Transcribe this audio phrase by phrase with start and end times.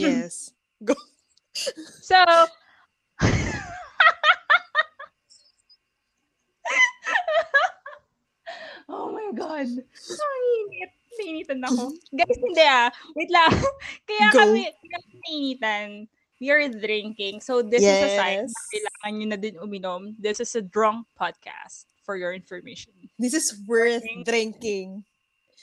[0.00, 0.52] Yes.
[0.84, 0.92] Go.
[2.04, 2.20] So,
[8.88, 9.66] oh my God.
[9.66, 10.90] Nainit.
[11.16, 11.96] Nainitan ako.
[12.12, 12.92] Guys, hindi ah.
[13.16, 13.48] Wait lang.
[14.08, 14.38] Kaya Go.
[14.44, 15.88] kami, kaya nainitan.
[16.36, 17.40] We are drinking.
[17.40, 18.52] So, this is a sign Yes.
[18.52, 20.12] na kailangan nyo na din uminom.
[20.20, 22.92] This is a drunk podcast for your information.
[23.16, 25.08] This is worth drinking.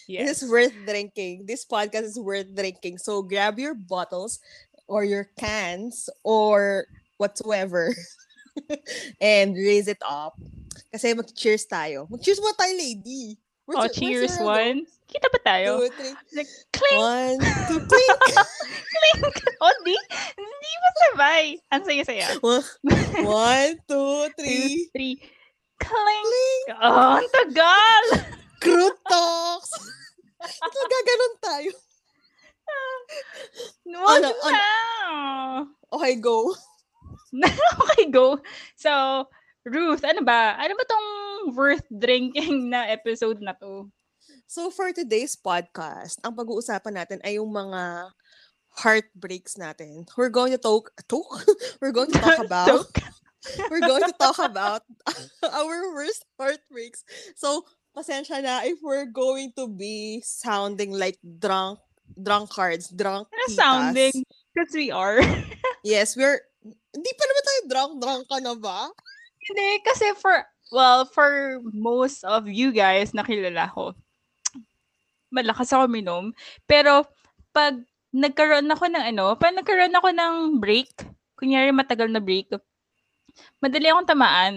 [0.08, 0.28] Yes.
[0.28, 1.46] This is worth drinking.
[1.48, 3.00] This podcast is worth drinking.
[3.00, 4.40] So grab your bottles
[4.88, 6.86] or your cans or
[7.18, 7.96] whatsoever
[9.22, 10.36] and raise it up.
[10.92, 12.06] Kasi mag-cheers tayo.
[12.12, 13.40] Mag-cheers mo tayo, lady.
[13.66, 14.84] Where's oh, where's cheers one.
[15.08, 15.80] Kita ba tayo?
[15.80, 16.14] Two, three.
[16.36, 17.00] Like, clink!
[17.00, 17.38] One,
[17.70, 18.12] two, clink.
[18.92, 19.36] Clink!
[19.64, 19.96] oh, di?
[20.36, 21.44] Hindi mo sabay.
[21.72, 22.28] Ang saya-saya.
[22.44, 22.66] One,
[23.24, 24.90] one, two, Two, three.
[24.92, 25.16] three.
[25.80, 26.64] Clink!
[26.82, 28.06] Oh, ang tagal!
[28.64, 29.72] Crude talks.
[30.66, 31.72] Ito, gaganon tayo.
[34.08, 34.68] Wag Ano, na!
[35.92, 36.56] Okay, go.
[37.84, 38.40] okay, go.
[38.80, 39.28] So,
[39.68, 40.56] Ruth, ano ba?
[40.56, 41.10] Ano ba tong
[41.56, 43.92] worth drinking na episode na to?
[44.48, 48.12] So for today's podcast, ang pag-uusapan natin ay yung mga
[48.80, 50.08] heartbreaks natin.
[50.16, 51.28] We're going to talk, talk?
[51.82, 52.88] We're going to talk about
[53.70, 54.88] we're going to talk about
[55.44, 57.04] our worst heartbreaks.
[57.36, 61.80] So, pasensya na if we're going to be sounding like drunk
[62.18, 63.56] drunkards, drunk titas.
[63.56, 64.18] sounding?
[64.54, 65.22] Because we are.
[65.84, 66.40] Yes, we're
[66.96, 68.88] hindi pa naman tayo drunk, drunk ka na ba?
[69.44, 73.92] Hindi, kasi for, well, for most of you guys na kilala ko,
[75.34, 76.32] malakas ako minom.
[76.70, 77.04] Pero,
[77.52, 77.82] pag
[78.14, 80.94] nagkaroon ako ng ano, pag nagkaroon ako ng break,
[81.36, 82.48] kunyari matagal na break,
[83.60, 84.56] madali akong tamaan.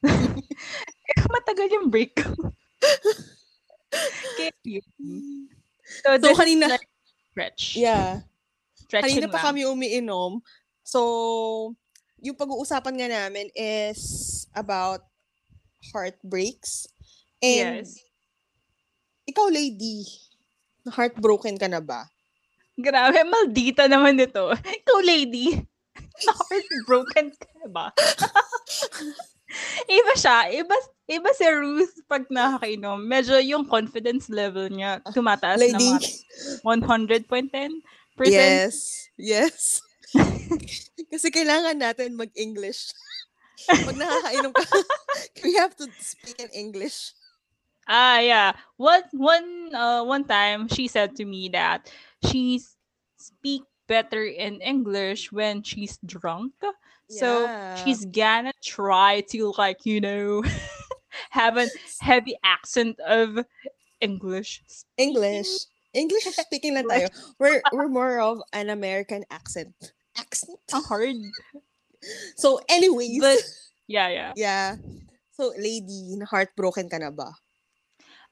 [1.30, 2.34] Matagal yung break ko.
[4.36, 4.86] Kaya yun.
[6.02, 6.86] So, So, kanina- like
[7.30, 7.74] stretch.
[7.76, 8.22] Yeah.
[8.76, 9.46] Stretching Kanina pa lang.
[9.54, 10.42] kami umiinom.
[10.82, 11.74] So,
[12.18, 14.00] yung pag-uusapan nga namin is
[14.52, 15.06] about
[15.90, 16.86] heartbreaks.
[17.40, 17.96] And Yes.
[19.24, 20.04] ikaw, lady,
[20.86, 22.10] heartbroken ka na ba?
[22.74, 24.50] Grabe, maldita naman ito.
[24.52, 25.52] Ikaw, lady.
[26.20, 27.86] Heartbroken ka na ba?
[29.86, 30.48] iba siya.
[30.50, 30.76] Iba,
[31.10, 33.02] iba si Ruth pag nakakainom.
[33.02, 35.74] Medyo yung confidence level niya tumataas Lady.
[35.76, 35.98] na
[36.64, 38.30] mga 100.10%.
[38.30, 38.76] Yes.
[39.16, 39.80] Yes.
[41.12, 42.94] Kasi kailangan natin mag-English.
[43.86, 44.64] Pag nakakainom ka,
[45.44, 47.12] we have to speak in English.
[47.90, 48.54] Ah, yeah.
[48.78, 51.90] One, one, uh, one time, she said to me that
[52.22, 52.62] she
[53.18, 56.54] speak better in English when she's drunk.
[57.10, 60.42] So she's gonna try to like, you know,
[61.30, 61.68] have a
[62.00, 63.44] heavy accent of
[64.00, 64.62] English.
[64.96, 65.66] English.
[65.92, 67.10] English speaking lang tayo.
[67.38, 69.74] We're, we're more of an American accent.
[70.16, 70.58] Accent?
[70.70, 71.18] Hard.
[72.36, 73.20] So, anyways.
[73.20, 73.42] But
[73.86, 74.32] yeah, yeah.
[74.36, 74.76] yeah.
[75.34, 77.34] So, lady, heartbroken ka na ba?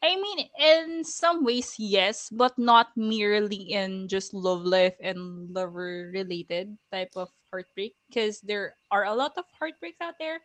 [0.03, 6.11] I mean, in some ways, yes, but not merely in just love life and lover
[6.15, 7.95] related type of heartbreak.
[8.09, 10.41] Because there are a lot of heartbreaks out there.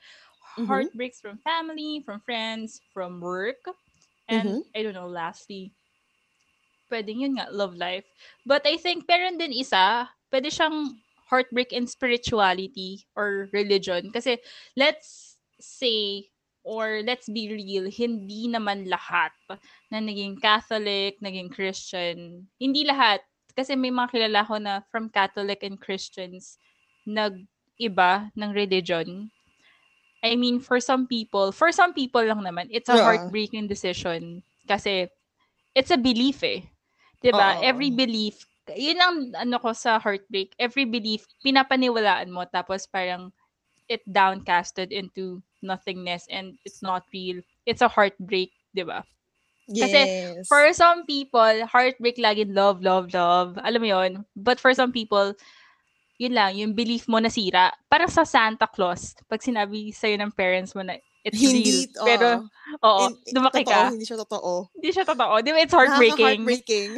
[0.58, 0.68] Mhm.
[0.68, 3.62] Heartbreaks from family, from friends, from work.
[4.28, 5.74] And I don't know, lastly,
[6.92, 8.06] pwedeng yun nga, love life.
[8.46, 11.00] But I think meron din isa, pwede siyang
[11.30, 14.12] heartbreak in spirituality or religion.
[14.14, 14.38] Kasi
[14.78, 16.30] let's say,
[16.64, 19.32] or let's be real, hindi naman lahat
[19.92, 22.48] na naging Catholic, naging Christian.
[22.60, 23.22] Hindi lahat.
[23.54, 26.58] Kasi may mga kilala ko na from Catholic and Christians,
[27.06, 29.30] nag-iba ng religion.
[30.24, 33.00] I mean, for some people, for some people lang naman, it's a Yeah.
[33.00, 34.44] heartbreaking decision.
[34.68, 35.08] Kasi,
[35.76, 36.68] it's a belief eh.
[37.24, 37.56] 'Di ba?
[37.56, 37.64] Oo.
[37.64, 40.56] Every belief, yun ang ano ko sa heartbreak.
[40.60, 43.32] Every belief, pinapaniwalaan mo, tapos parang
[43.90, 47.40] it downcasted into nothingness and it's not real.
[47.66, 49.04] It's a heartbreak, 'di ba?
[49.64, 50.44] Kasi Yes.
[50.52, 53.56] For some people, heartbreak lagi love, love, love.
[53.64, 55.32] Alam mo yon But for some people,
[56.20, 57.72] yun lang, yung belief mo nasira.
[57.88, 62.04] Parang sa Santa Claus, pag sinabi sa'yo ng parents mo na it's hindi, real.
[62.04, 62.28] Pero,
[62.84, 63.82] oo, in- lumaki totoo, ka.
[63.96, 64.52] Hindi siya totoo.
[64.76, 65.34] Hindi siya totoo.
[65.40, 65.60] Di ba?
[65.64, 66.44] It's heartbreaking.
[66.44, 66.90] Nakaka-heartbreaking.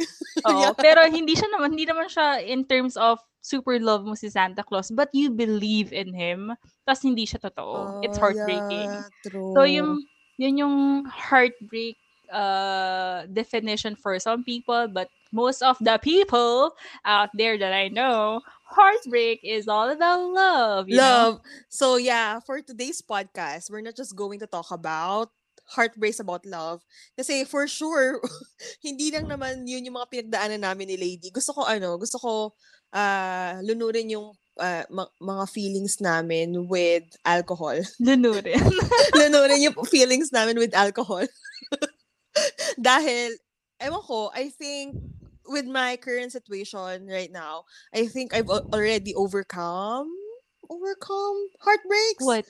[0.42, 0.72] Oo, Yeah.
[0.74, 4.66] pero hindi siya naman, hindi naman siya in terms of super love mo si Santa
[4.66, 6.50] Claus, but you believe in him,
[6.82, 7.94] tapos hindi siya totoo.
[8.02, 8.90] It's Oh, heartbreaking.
[8.90, 9.54] yeah, true.
[9.54, 10.02] So yung
[10.38, 10.76] yun yung
[11.06, 11.96] heartbreak
[12.32, 18.42] uh definition for some people, but most of the people out there that I know,
[18.66, 20.88] heartbreak is all about love.
[20.88, 21.30] You know?
[21.30, 21.40] Love.
[21.68, 25.30] So yeah, for today's podcast, we're not just going to talk about
[25.66, 26.82] heartbreaks about love.
[27.18, 28.22] Kasi for sure,
[28.86, 31.28] hindi lang naman yun yung mga pinagdaanan namin ni Lady.
[31.30, 32.32] Gusto ko ano, gusto ko
[32.94, 37.76] uh, lunurin yung uh, ma- mga feelings namin with alcohol.
[38.02, 38.62] Lunurin.
[39.18, 41.24] lunurin yung feelings namin with alcohol.
[42.76, 43.32] Dahil,
[43.80, 44.96] ewan ko, I think
[45.48, 47.64] with my current situation right now,
[47.94, 50.10] I think I've already overcome
[50.68, 52.24] overcome heartbreaks.
[52.24, 52.44] What?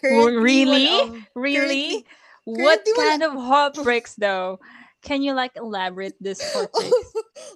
[0.00, 0.86] Currently, really?
[0.88, 2.06] one of- really?
[2.44, 4.58] What wala- kind of heartbreaks though?
[5.02, 6.92] Can you like elaborate this heartbreaks?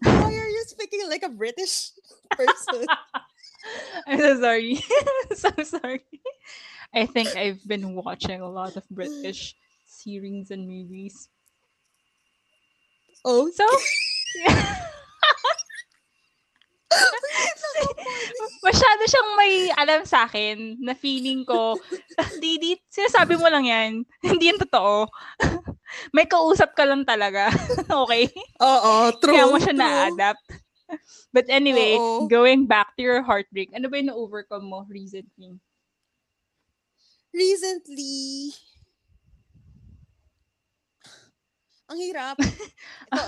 [0.04, 1.90] Oh, why are you speaking like a British
[2.36, 2.86] person?
[4.06, 4.80] I'm so sorry.
[5.34, 6.04] so sorry.
[6.94, 9.54] I think I've been watching a lot of British
[9.86, 11.28] series and movies.
[13.24, 13.66] oh, So,
[18.66, 21.78] masyado siyang may alam sa akin na feeling ko,
[22.42, 23.90] di, di, sinasabi mo lang yan.
[24.26, 25.06] Hindi yan totoo.
[26.16, 27.46] may kausap ka lang talaga.
[28.02, 28.26] okay?
[28.58, 28.92] oo,
[29.22, 29.38] true.
[29.38, 29.82] Kaya mo siya true.
[29.82, 30.46] na-adapt.
[31.30, 32.26] But anyway, Oo.
[32.26, 35.58] going back to your heartbreak, ano ba yung na-overcome mo recently?
[37.34, 38.54] Recently,
[41.86, 42.36] ang hirap.
[43.10, 43.22] Ito,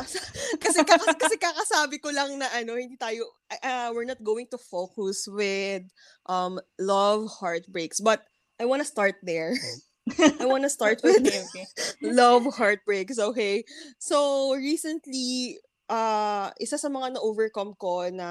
[0.58, 4.58] kasi, kasi, kasi kakasabi ko lang na ano, hindi tayo, uh, we're not going to
[4.58, 5.86] focus with
[6.26, 8.02] um love heartbreaks.
[8.02, 8.26] But
[8.58, 9.54] I want to start there.
[10.40, 11.66] I want to start with Okay, okay.
[12.00, 13.62] love heartbreaks, okay?
[14.00, 18.28] So, recently, uh, isa sa mga na-overcome ko na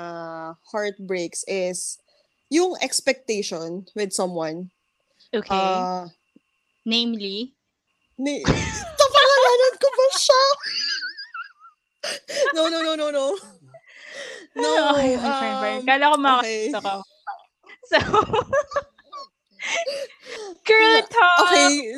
[0.74, 2.02] heartbreaks is
[2.50, 4.74] yung expectation with someone.
[5.30, 5.54] Okay.
[5.54, 6.10] Uh,
[6.88, 7.54] Namely,
[8.18, 8.42] ni
[9.78, 10.44] Ko siya?
[12.56, 13.26] no, no, no, no, no.
[14.58, 15.80] No, okay, fine, fine, fine.
[15.82, 16.26] um, Kala ko okay.
[16.26, 16.94] makakita ka.
[17.88, 17.98] So,
[20.68, 21.38] girl talk!
[21.48, 21.96] Okay.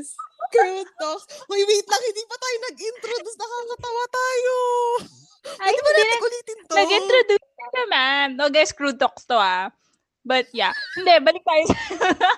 [0.49, 1.23] Girl talks.
[1.47, 2.03] Wait, wait lang.
[2.03, 3.13] Hindi pa tayo nag-intro.
[3.21, 4.55] Tapos nakakatawa tayo.
[5.61, 6.73] Ay, Pwede ba natin ulitin to?
[6.75, 8.25] Nag-introduce ka naman.
[8.35, 9.69] No, guys, crew talks to ah.
[10.27, 10.75] But yeah.
[10.99, 11.75] Hindi, balik tayo sa,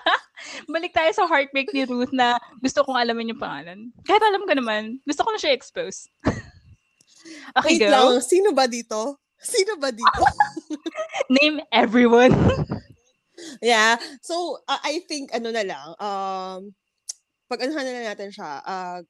[0.74, 3.90] balik tayo sa heartbreak ni Ruth na gusto kong alamin yung pangalan.
[4.06, 6.06] Kahit alam ko naman, gusto ko na siya expose.
[7.58, 7.90] okay, Wait go.
[7.90, 8.22] lang.
[8.22, 9.18] Sino ba dito?
[9.42, 10.22] Sino ba dito?
[11.34, 12.34] Name everyone.
[13.58, 13.98] yeah.
[14.22, 16.70] So, uh, I think, ano na lang, um,
[17.50, 19.02] pag anuhan na lang natin siya, uh,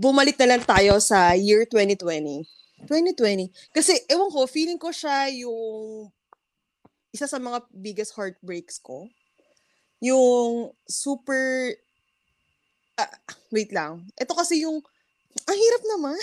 [0.00, 2.48] bumalik na lang tayo sa year 2020.
[2.88, 3.52] 2020.
[3.76, 6.08] Kasi, ewan ko, feeling ko siya yung
[7.14, 9.06] isa sa mga biggest heartbreaks ko.
[10.02, 11.70] Yung super...
[12.98, 13.10] ah,
[13.54, 14.02] wait lang.
[14.18, 14.82] Ito kasi yung...
[15.46, 16.18] Ang hirap naman.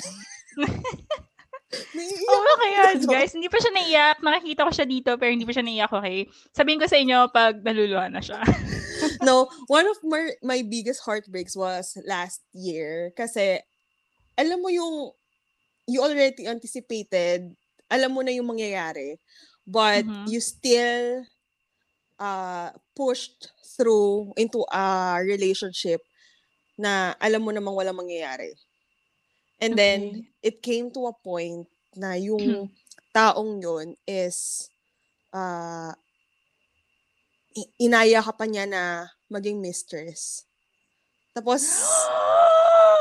[1.96, 3.08] Naiiyak Oh, ako.
[3.08, 3.32] guys.
[3.32, 4.18] Hindi pa siya naiyak.
[4.20, 6.28] Nakikita ko siya dito, pero hindi pa siya naiyak, okay?
[6.52, 8.44] Sabihin ko sa inyo pag naluluha na siya.
[9.28, 13.16] no, one of my, my biggest heartbreaks was last year.
[13.16, 13.64] Kasi,
[14.36, 15.16] alam mo yung,
[15.88, 17.56] you already anticipated,
[17.88, 19.16] alam mo na yung mangyayari,
[19.68, 20.28] but Mhm.
[20.30, 21.26] you still
[22.22, 26.02] uh, pushed through into a relationship
[26.78, 28.54] na alam mo namang walang mangyayari.
[29.62, 32.74] And then, it came to a point na yung
[33.14, 34.66] taong yon is
[35.34, 35.94] uh,
[37.78, 40.50] inaya ka pa niya na maging mistress.
[41.38, 41.64] Tapos,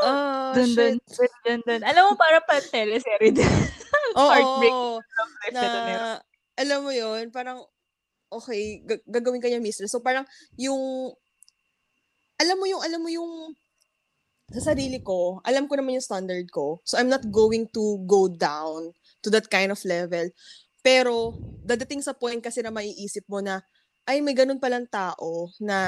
[0.05, 1.17] ah, dun, dun, shit.
[1.17, 1.83] dun, dun, dun.
[1.83, 3.47] Alam mo, para pa teleserye din.
[4.21, 4.77] Oo, Heartbreak.
[5.55, 6.30] na, na.
[6.61, 7.65] Alam mo yon parang,
[8.29, 9.97] okay, ga- gagawin ka niya mistress.
[9.97, 10.29] So, parang,
[10.61, 11.11] yung,
[12.37, 13.57] alam mo yung, alam mo yung,
[14.53, 16.85] sa sarili ko, alam ko naman yung standard ko.
[16.85, 18.93] So, I'm not going to go down
[19.25, 20.29] to that kind of level.
[20.85, 21.33] Pero,
[21.65, 23.65] dadating sa point kasi na maiisip mo na,
[24.05, 25.79] ay, may ganun palang tao na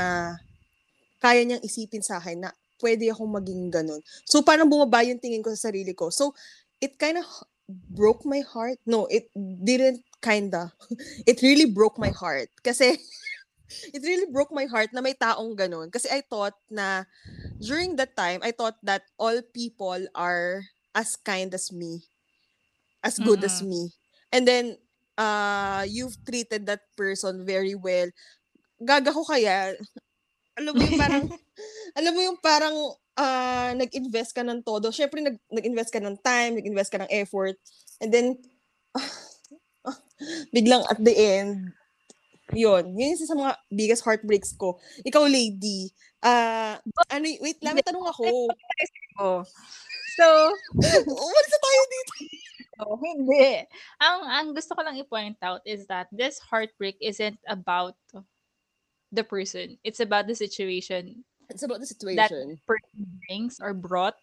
[1.20, 2.50] kaya niyang isipin sa akin na
[2.82, 4.02] pwede akong maging ganun.
[4.26, 6.10] So, parang bumaba yung tingin ko sa sarili ko.
[6.10, 6.34] So,
[6.82, 7.26] it kind of
[7.68, 8.78] broke my heart.
[8.86, 10.72] No, it didn't kinda.
[11.28, 12.50] It really broke my heart.
[12.64, 12.98] Kasi,
[13.94, 15.92] it really broke my heart na may taong ganun.
[15.92, 17.04] Kasi I thought na,
[17.60, 20.64] during that time, I thought that all people are
[20.94, 22.04] as kind as me.
[23.02, 23.90] As good as me.
[24.32, 24.78] And then,
[25.18, 28.08] uh, you've treated that person very well.
[28.84, 29.74] Gaga ko kaya,
[30.58, 31.24] alam mo yung parang,
[31.98, 32.76] alam mo yung parang,
[33.16, 34.88] ah, nag-invest ka ng todo.
[34.92, 37.56] Siyempre, nag, nag-invest ka ng time, nag-invest ka ng effort.
[38.00, 38.26] And then,
[40.54, 41.72] biglang at the end,
[42.52, 42.92] yun.
[42.92, 44.76] Yun yung isa sa mga biggest heartbreaks ko.
[45.04, 45.92] Ikaw, lady,
[46.24, 46.76] ah,
[47.08, 48.52] ano, wait lang, may tanong ako.
[49.20, 49.42] Oh.
[50.12, 50.28] So,
[51.08, 52.12] Umalis na tayo dito.
[52.84, 53.64] oh, hindi.
[53.96, 57.96] Ang, ang gusto ko lang i-point out is that this heartbreak isn't about
[59.08, 59.80] the person.
[59.80, 61.24] It's about the situation.
[61.52, 62.56] It's about the that situation.
[62.64, 64.16] person brings or brought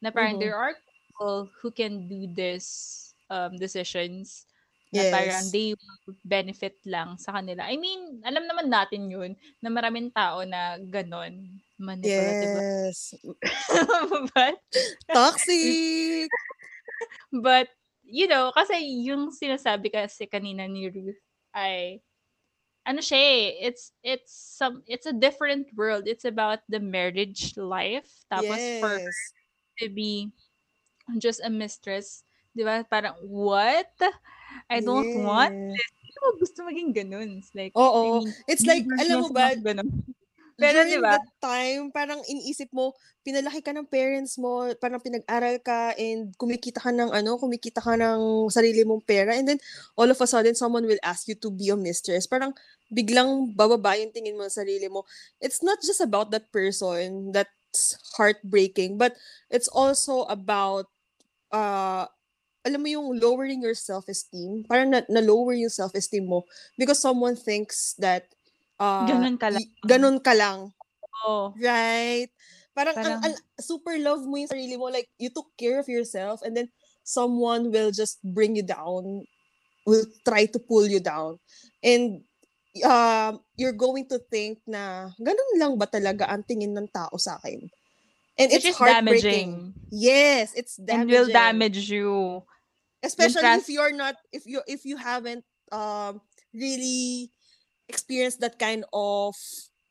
[0.00, 0.42] na parang Mhm.
[0.42, 2.98] there are people who can do this
[3.28, 4.48] um, decisions
[4.92, 5.52] na parang Yes.
[5.52, 7.64] they will benefit lang sa kanila.
[7.64, 9.32] I mean, alam naman natin yun
[9.64, 12.52] na maraming tao na ganon, manipulative.
[12.60, 13.16] Yes.
[14.36, 14.60] but,
[15.08, 16.28] Toxic.
[17.44, 17.68] but,
[18.04, 18.76] you know, kasi
[19.08, 21.20] yung sinasabi kasi kanina ni Ruth
[21.56, 22.04] ay,
[22.86, 26.04] ano siya eh, it's, it's some, it's a different world.
[26.06, 28.24] It's about the marriage life.
[28.30, 29.32] Tapos for Yes.
[29.78, 30.30] to be
[31.18, 32.24] just a mistress,
[32.56, 32.86] di ba?
[32.88, 33.90] Parang, what?
[34.70, 35.88] I don't want Yes.
[36.02, 37.30] Hindi ko gusto maging ganun.
[37.40, 38.20] It's like, I Oo.
[38.20, 39.88] mean, It's like, alam mo ba, ganun.
[40.58, 41.16] Pero during di ba?
[41.16, 42.92] that time, parang iniisip mo,
[43.24, 47.96] pinalaki ka ng parents mo, parang pinag-aral ka, and kumikita ka ng ano, kumikita ka
[47.96, 49.60] ng sarili mong pera, and then
[49.96, 52.28] all of a sudden, someone will ask you to be a mistress.
[52.28, 52.52] Parang
[52.92, 55.08] biglang bababa yung tingin mo sa sarili mo.
[55.40, 59.16] It's not just about that person that's heartbreaking, but
[59.48, 60.86] it's also about,
[61.50, 62.04] uh,
[62.62, 66.46] alam mo yung lowering your self-esteem, parang na- na-lower yung self-esteem mo
[66.78, 68.30] because someone thinks that
[68.82, 69.62] uh, Ganun ka lang.
[69.86, 70.74] ganun ka lang.
[71.22, 71.54] Oo.
[71.54, 72.26] Right?
[72.74, 74.90] Parang, ang, Parang- ang super love mo yung sarili mo.
[74.90, 76.66] Like, you took care of yourself and then
[77.06, 79.22] someone will just bring you down,
[79.86, 81.38] will try to pull you down.
[81.78, 82.24] And
[82.82, 87.36] um, you're going to think na, ganun lang ba talaga ang tingin ng tao sa
[87.38, 87.68] akin?
[88.40, 89.04] And Which it's heartbreaking.
[89.12, 89.50] damaging.
[89.92, 91.12] Yes, it's And damaging.
[91.12, 92.40] will damage you.
[93.04, 96.22] Especially trans- if you're not, if you if you haven't um
[96.56, 97.28] really
[97.92, 99.36] experienced that kind of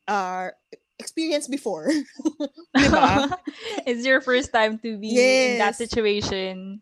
[0.09, 0.49] uh
[0.97, 1.93] experience before.
[2.77, 3.29] Diba?
[3.89, 5.81] It's your first time to be in that Yes.
[5.81, 6.81] situation.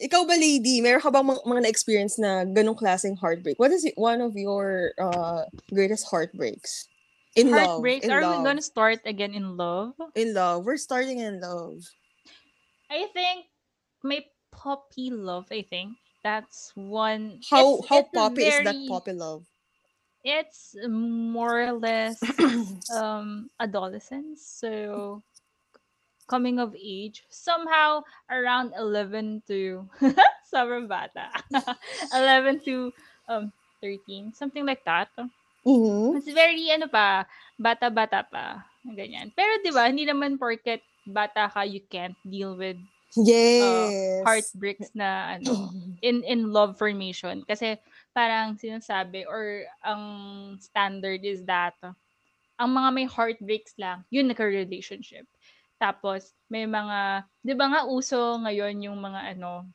[0.00, 3.56] Ikaw ba, lady, meron ka bang mga, mga na-experience na ganong klaseng heartbreak?
[3.62, 6.90] What is it, one of your uh, greatest heartbreaks?
[7.38, 7.78] In love.
[7.78, 8.04] Heartbreaks.
[8.04, 8.42] In Are love.
[8.42, 9.94] we gonna start again in love?
[10.18, 10.66] In love.
[10.66, 11.78] We're starting in love.
[12.90, 13.46] I think
[14.02, 15.94] my puppy love, I think.
[16.26, 19.46] That's one How it's- how it's poppy is that very- poppy love?
[20.24, 22.16] It's more or less
[22.96, 24.40] um adolescence.
[24.40, 25.20] So
[26.26, 27.24] coming of age.
[27.28, 28.02] Somehow
[28.32, 29.84] around 11 to
[30.52, 31.28] sobrang bata.
[32.16, 32.88] 11 to
[33.28, 33.52] um
[33.84, 35.12] 13, something like that.
[35.66, 36.16] Mhm.
[36.16, 37.28] It's very, ano pa,
[37.60, 38.64] bata-bata pa.
[38.84, 39.28] Ganyan.
[39.36, 42.80] Pero di ba hindi naman porket bata ka, you can't deal with
[43.16, 44.24] Yes.
[44.24, 45.52] heartbreaks na ano,
[46.00, 47.44] in in love formation.
[47.44, 47.76] Kasi
[48.14, 50.02] parang sinasabi or ang
[50.62, 51.74] standard is that
[52.54, 55.26] ang mga may heartbreaks lang, yun nagka-relationship.
[55.74, 59.66] Tapos, may mga, di ba nga uso ngayon yung mga ano,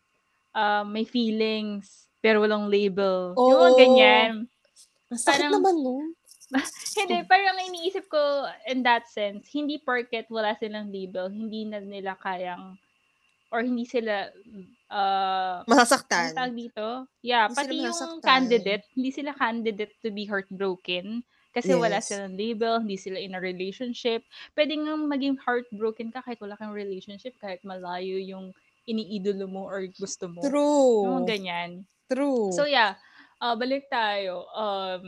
[0.56, 3.36] ah, may feelings, pero walang label.
[3.36, 3.80] Yung mga Oo.
[3.80, 4.32] ganyan.
[5.12, 6.08] Ang sakit parang- naman nun.
[6.98, 8.18] Hindi, parang iniisip ko
[8.66, 12.74] in that sense, hindi porket wala silang label, hindi na nila kayang,
[13.54, 14.34] or hindi sila,
[14.90, 16.34] uh, Masasaktan.
[16.36, 17.06] tawag dito?
[17.22, 21.24] Yeah, Hindi pati yung candidate, hindi sila candidate to be heartbroken.
[21.50, 22.14] Kasi wala Yes.
[22.14, 24.22] silang label, hindi sila in a relationship.
[24.54, 28.54] Pwede nga maging heartbroken ka kahit wala kang relationship, kahit malayo yung
[28.86, 30.46] iniidolo mo or gusto mo.
[30.46, 31.10] True.
[31.10, 31.90] Yung ganyan.
[32.06, 32.54] True.
[32.54, 33.02] So yeah,
[33.42, 34.46] uh, balik tayo.
[34.54, 35.06] Um,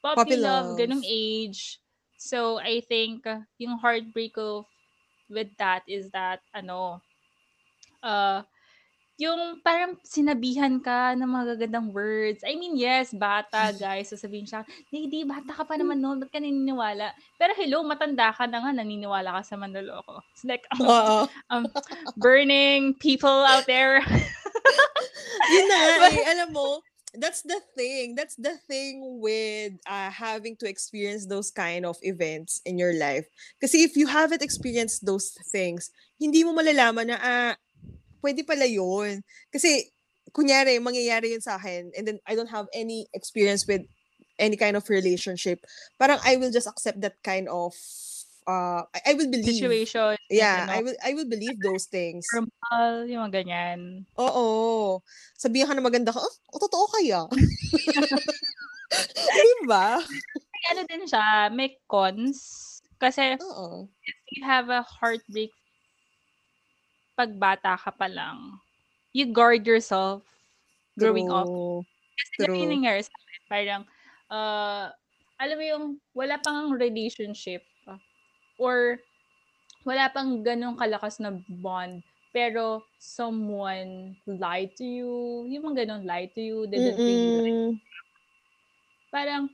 [0.00, 0.76] Puppy puppy, love, love.
[0.80, 1.80] ganung age.
[2.16, 4.64] So I think uh, yung heartbreak of
[5.28, 7.04] with that is that ano,
[8.00, 8.40] uh,
[9.14, 12.42] yung parang sinabihan ka ng mga gagandang words.
[12.42, 14.10] I mean, yes, bata, guys.
[14.10, 16.18] Sasabihin siya, hindi, bata ka pa naman noon.
[16.18, 17.14] Ba't ka naniniwala?
[17.38, 20.18] Pero hello, matanda ka na nga, naniniwala ka sa manloloko.
[20.34, 21.30] It's like, Oo.
[21.52, 21.70] um,
[22.18, 24.02] burning people out there.
[25.54, 26.24] Yun na nga eh.
[26.34, 26.68] Alam mo,
[27.14, 28.18] that's the thing.
[28.18, 33.30] That's the thing with uh, having to experience those kind of events in your life.
[33.62, 37.54] Kasi if you haven't experienced those things, hindi mo malalaman na, ah,
[38.24, 39.20] pwede pala yun.
[39.52, 39.92] Kasi,
[40.32, 43.84] kunyari, mangyayari yun sa akin, and then I don't have any experience with
[44.40, 45.60] any kind of relationship.
[46.00, 47.76] Parang I will just accept that kind of,
[48.48, 49.60] uh, I, I will believe.
[49.60, 50.16] Situation.
[50.32, 52.24] Yeah, ano, I will I will believe those things.
[52.32, 54.08] normal, yung mga ganyan.
[54.18, 55.04] Oo.
[55.36, 57.28] Sabihan ka na maganda ka, oh, totoo kaya?
[59.34, 59.98] Di ba?
[60.38, 62.62] May ano din siya, may cons.
[62.98, 63.90] Kasi Oo.
[64.32, 65.50] you have a heartbreak
[67.14, 68.58] pag bata ka pa lang.
[69.14, 70.26] You guard yourself
[70.98, 71.46] growing up.
[71.46, 71.86] True.
[72.14, 72.74] Kasi ganun True.
[72.74, 73.40] yung sa akin.
[73.50, 73.82] Parang,
[74.30, 74.84] uh,
[75.38, 77.62] alam mo yung wala pang relationship
[78.58, 79.02] or
[79.82, 82.02] wala pang ganong kalakas na bond
[82.34, 87.72] pero someone lied to you, yung mga ganon lied to you, didn't really like Mm-mm.
[89.14, 89.46] parang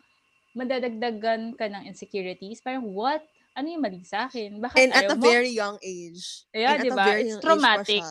[0.56, 2.64] madadagdagan ka ng insecurities.
[2.64, 3.20] Parang, what?
[3.56, 4.60] Ano yung mali sa akin?
[4.62, 5.24] Bakit And at a mo?
[5.24, 6.46] very young age.
[6.54, 7.04] Yeah, di ba?
[7.04, 8.04] very It's traumatic.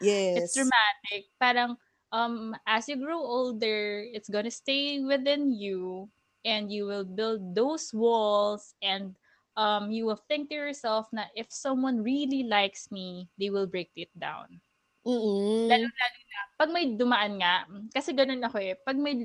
[0.00, 0.34] Yes.
[0.36, 1.30] It's traumatic.
[1.38, 1.78] Parang,
[2.10, 6.10] um, as you grow older, it's gonna stay within you
[6.44, 9.14] and you will build those walls and
[9.56, 13.90] um, you will think to yourself na if someone really likes me, they will break
[13.96, 14.60] it down.
[15.04, 15.68] Mm-mm.
[15.68, 19.16] Lalo-lalo na, pag may dumaan nga, kasi ganun ako eh, pag may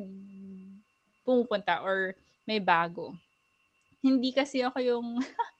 [1.27, 2.15] pumupunta or
[2.47, 3.11] may bago,
[3.99, 5.07] hindi kasi ako yung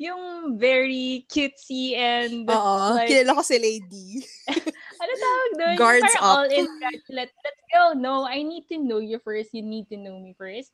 [0.00, 2.96] yung very cutesy and Oo.
[2.96, 4.24] like, Kilala ko si Lady.
[5.02, 5.76] ano tawag doon?
[5.76, 6.36] Guards parang up.
[6.44, 6.66] all in
[7.12, 7.92] let, let's go.
[7.92, 9.52] No, I need to know you first.
[9.52, 10.72] You need to know me first.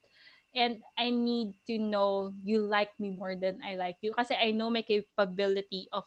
[0.56, 4.14] And I need to know you like me more than I like you.
[4.16, 6.04] Kasi I know my capability of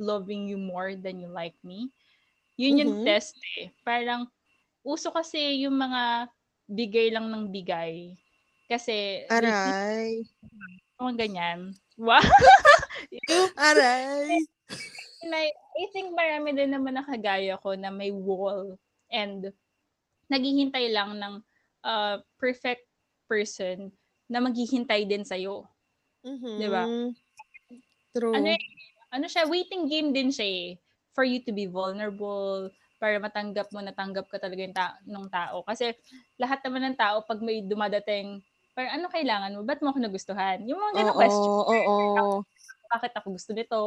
[0.00, 1.92] loving you more than you like me.
[2.58, 3.06] Yun yung Mhm.
[3.06, 3.70] test eh.
[3.86, 4.26] Parang,
[4.82, 6.28] uso kasi yung mga
[6.66, 8.16] bigay lang ng bigay.
[8.66, 10.24] Kasi, Aray.
[10.98, 11.74] mga ganyan.
[11.98, 12.22] Wow!
[13.58, 14.40] Aray.
[15.22, 15.52] And I,
[15.92, 18.74] think marami din naman nakagaya ko na may wall
[19.12, 19.52] and
[20.26, 21.34] naghihintay lang ng
[21.84, 22.88] uh, perfect
[23.28, 23.92] person
[24.26, 25.68] na maghihintay din sa'yo.
[26.24, 26.56] Mhm.
[26.58, 26.84] Di ba?
[28.16, 28.34] True.
[28.34, 28.62] Ano, eh,
[29.12, 30.68] ano siya, waiting game din siya eh.
[31.12, 32.72] For you to be vulnerable,
[33.02, 35.66] para matanggap mo, natanggap ka talaga yung ta- ng tao.
[35.66, 35.90] Kasi
[36.38, 38.38] lahat naman ng tao, pag may dumadating,
[38.72, 39.60] parang ano kailangan mo?
[39.64, 40.64] Ba't mo ako nagustuhan?
[40.64, 41.50] Yung mga ganong Oo, question.
[41.52, 42.06] oo.
[42.92, 43.80] bakit ako gusto nito?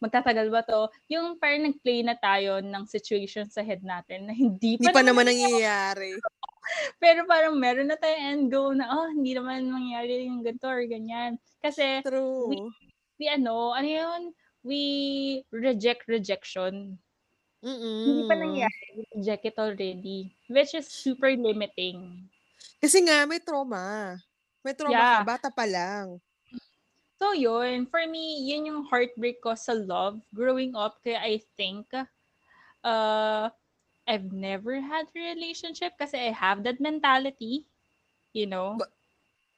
[0.00, 0.88] Magtatagal ba to?
[1.12, 5.04] Yung parang nag-play na tayo ng situation sa head natin na hindi Hindi pa, pa
[5.04, 6.16] naman nangyayari.
[7.02, 10.80] Pero parang meron na tayong end goal na, oh, hindi naman mangyari yung ganito or
[10.88, 11.36] ganyan.
[11.60, 12.72] Kasi, True.
[13.20, 14.22] we ano, ano yun?
[14.64, 14.82] We
[15.52, 16.96] reject rejection.
[17.60, 18.04] Mm-mm.
[18.04, 18.84] Hindi pa nangyari.
[18.96, 20.32] We reject it already.
[20.48, 22.28] Which is super limiting.
[22.82, 24.18] Kasi nga, may trauma.
[24.64, 25.12] May trauma Yeah.
[25.12, 25.22] ka.
[25.26, 26.18] Bata pa lang.
[27.18, 31.02] So yun, for me, yun yung heartbreak ko sa love growing up.
[31.02, 31.90] Kaya I think,
[32.84, 33.50] uh,
[34.08, 37.68] I've never had a relationship kasi I have that mentality,
[38.34, 38.78] you know?
[38.78, 38.94] But-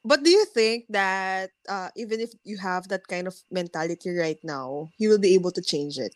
[0.05, 4.39] But do you think that uh, even if you have that kind of mentality right
[4.43, 6.15] now, you will be able to change it?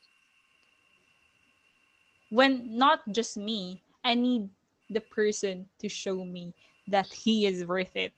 [2.30, 4.50] when not just me, I need
[4.90, 6.54] the person to show me
[6.88, 8.14] that he is worth it.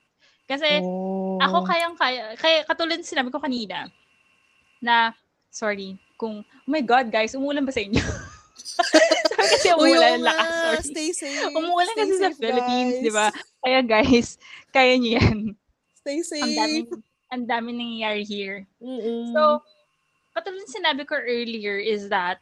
[0.48, 1.40] Kasi oh.
[1.44, 3.92] ako kayang-kaya, kaya katulad sinabi ko kanina,
[4.80, 5.12] na,
[5.52, 8.00] sorry, kung, oh my God, guys, umulan ba sa inyo?
[9.38, 10.88] Sabi kasi umulan, oo lakas, sorry.
[10.88, 11.52] Stay safe.
[11.52, 13.04] Umulan Stay kasi sa safe, Philippines, guys.
[13.04, 13.28] di ba?
[13.60, 14.28] Kaya guys,
[14.72, 15.38] kaya niyo yan.
[16.00, 17.04] Stay Ang dami, safe.
[17.36, 18.64] ang dami nangyayari here.
[18.80, 19.36] Mm-mm.
[19.36, 19.60] So,
[20.32, 22.40] katulad sinabi ko earlier is that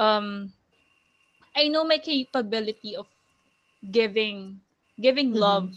[0.00, 0.50] um
[1.54, 3.06] I know my capability of
[3.92, 4.63] giving
[5.00, 5.40] giving Mhm.
[5.40, 5.68] love.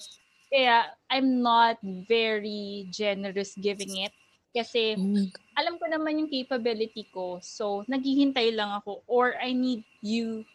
[0.51, 4.13] Kaya I'm not very generous giving it
[4.55, 5.27] kasi Oh
[5.57, 7.41] alam ko naman yung capability ko.
[7.41, 10.45] So, naghihintay lang ako or I need you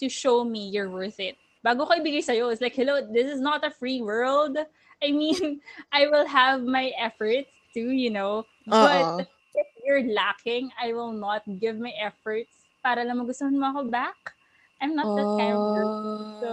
[0.00, 1.40] to show me you're worth it.
[1.64, 4.60] Bago ko ibigay sa'yo, it's like, hello, this is not a free world.
[5.00, 5.64] I mean,
[5.96, 8.44] I will have my efforts too, you know.
[8.68, 8.76] Oo.
[8.84, 9.08] But
[9.56, 14.36] if you're lacking, I will not give my efforts para lang magustuhan mo ako back.
[14.84, 15.88] I'm not that kind of girl.
[15.88, 16.36] Ah.
[16.44, 16.48] So,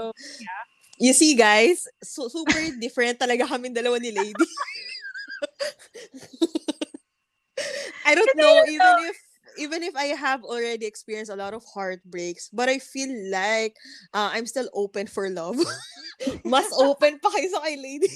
[1.02, 4.46] You see, guys, so, super different talaga kami dalawa ni Lady.
[8.06, 9.18] I don't know, even if
[9.58, 13.74] even if I have already experienced a lot of heartbreaks, but I feel like
[14.14, 15.58] uh, I'm still open for love.
[16.46, 18.14] Mas open pa kayo sa kay Lady.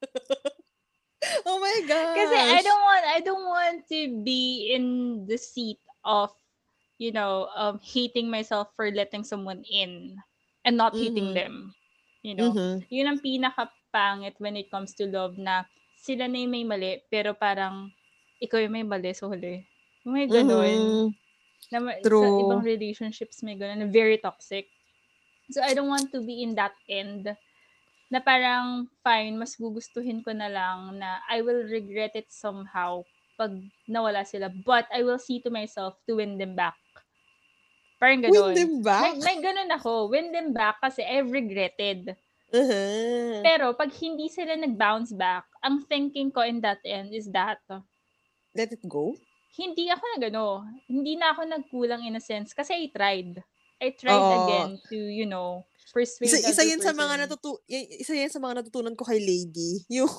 [1.46, 2.24] oh my god.
[2.24, 5.76] Kasi I don't want I don't want to be in the seat
[6.08, 6.32] of
[6.96, 10.16] you know um hating myself for letting someone in
[10.64, 11.36] and not hating Mhm.
[11.36, 11.76] them.
[12.24, 12.86] You know, Mhm.
[12.88, 17.36] yun ang pinakapangit when it comes to love na sila na yung may mali pero
[17.36, 17.92] parang
[18.40, 19.64] ikaw yung may mali sa huli.
[20.08, 20.80] May ganun.
[20.80, 21.14] Mhm.
[21.72, 22.34] Na ma- Sa True.
[22.36, 24.72] ibang relationships may ganun very toxic.
[25.52, 27.24] So I don't want to be in that end
[28.12, 33.04] na parang fine, mas gugustuhin ko na lang na I will regret it somehow
[33.40, 33.52] pag
[33.88, 34.48] nawala sila.
[34.52, 36.76] But I will see to myself to win them back.
[38.04, 38.52] Parang Win ganun.
[38.52, 39.12] them May, back?
[39.24, 40.12] may ganun ako.
[40.12, 42.12] Win them back kasi I've regretted.
[42.52, 43.40] Uh-huh.
[43.40, 47.64] Pero pag hindi sila nag-bounce back, ang thinking ko in that end is that
[48.52, 49.16] Let it go?
[49.54, 53.38] hindi ako nagano, hindi na ako nagkulang in a sense kasi I tried.
[53.78, 54.34] I tried Oo.
[54.46, 55.62] again to, you know,
[55.94, 59.82] persuade Isa, isa yan sa mga natutu isa yan sa mga natutunan ko kay Lady.
[60.02, 60.10] Yung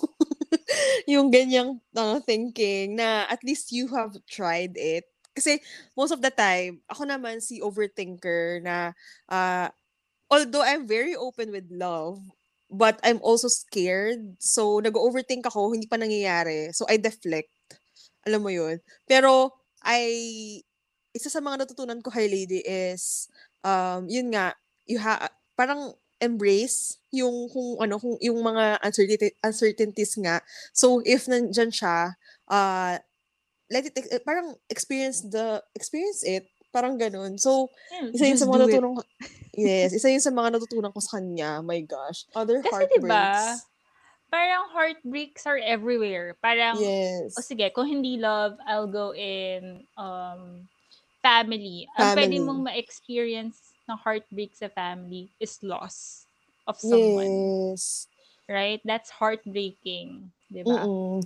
[1.05, 5.05] yung ganyang uh, thinking na at least you have tried it.
[5.35, 5.59] Kasi
[5.99, 8.95] most of the time, ako naman si overthinker na
[9.27, 9.67] uh,
[10.31, 12.23] although I'm very open with love,
[12.71, 14.39] but I'm also scared.
[14.41, 16.71] So nag-overthink ako, hindi pa nangyayari.
[16.73, 17.51] So I deflect.
[18.25, 18.81] Alam mo yun?
[19.05, 19.53] Pero,
[19.85, 20.61] I,
[21.13, 23.29] isa sa mga natutunan ko kay Lady is,
[23.63, 24.57] um, yun nga,
[24.89, 28.79] you ha, parang embrace yung kung ano kung yung mga
[29.43, 30.39] uncertainties nga.
[30.71, 32.15] So if nandiyan siya,
[32.49, 32.97] uh
[33.69, 37.39] let it eh, parang experience the experience it parang ganun.
[37.39, 39.01] So Yeah, isa yun sa mga natutunan ko.
[39.55, 41.63] Yes, isa yun sa mga natutunan ko sa kanya.
[41.63, 42.27] My gosh.
[42.35, 42.99] Other Kasi heartbreaks.
[42.99, 43.25] diba,
[44.27, 46.35] parang heartbreaks are everywhere.
[46.43, 47.39] Parang, Yes.
[47.39, 50.67] o sige, kung hindi love, I'll go in um,
[51.23, 51.87] family.
[51.95, 52.43] Ang pwede Family.
[52.43, 56.27] mong ma-experience ng heartbreak sa family is loss
[56.67, 57.31] of someone.
[57.71, 58.11] Yes.
[58.51, 58.83] Right?
[58.83, 60.35] That's heartbreaking.
[60.51, 60.83] Diba?
[60.83, 61.23] Mm-mm.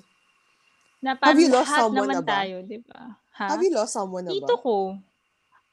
[0.99, 2.31] Na Have you lost someone naman na ba?
[2.43, 3.01] tayo, diba?
[3.39, 3.45] Ha?
[3.55, 4.55] Have you lost someone na ba?
[4.59, 4.99] ko.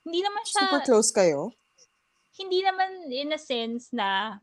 [0.07, 1.51] Hindi naman siya, Super close kayo?
[2.37, 4.39] hindi naman in a sense na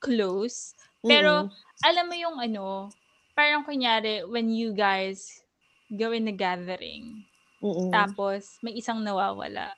[0.00, 0.72] close.
[1.04, 1.84] Pero, Mm-mm.
[1.84, 2.88] alam mo yung ano,
[3.36, 5.44] parang kunyari, when you guys
[5.92, 7.20] go in a gathering,
[7.60, 7.92] Mm-mm.
[7.92, 9.70] tapos may isang nawawala.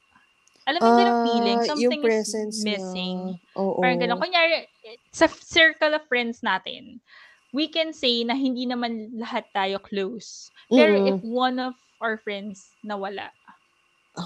[0.65, 3.19] Alam mo yung ganun feeling, Ah, something yung is missing.
[3.37, 3.59] niya.
[3.61, 3.83] Oo.
[3.83, 4.17] Parang ganun.
[4.17, 4.65] Kunyari,
[5.13, 7.03] sa circle of friends natin,
[7.55, 10.51] we can say na hindi naman lahat tayo close.
[10.67, 11.09] Pero Mm-mm.
[11.15, 13.31] if one of our friends nawala,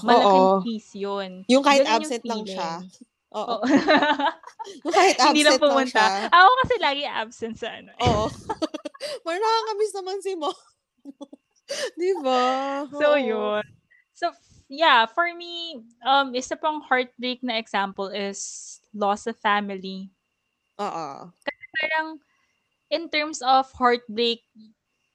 [0.00, 0.64] malaking Oo.
[0.64, 1.44] piece yun.
[1.52, 2.70] Yung kahit Ganun yung absent lang siya.
[3.36, 3.60] Oo.
[4.88, 5.92] Yung kahit absent hindi lang lang pumunta.
[5.92, 6.08] siya.
[6.32, 7.92] Ako kasi lagi absent sa ano.
[8.00, 8.24] Oo.
[9.24, 10.50] Parang nakakamiss naman si mo.
[12.00, 12.40] Di ba?
[12.88, 13.20] So, Oo.
[13.20, 13.64] yun.
[14.16, 14.32] So,
[14.72, 20.08] yeah, for me, um, isa pang heartbreak na example is loss of family.
[20.80, 21.28] Oo.
[21.78, 22.16] Parang,
[22.90, 24.44] in terms of heartbreak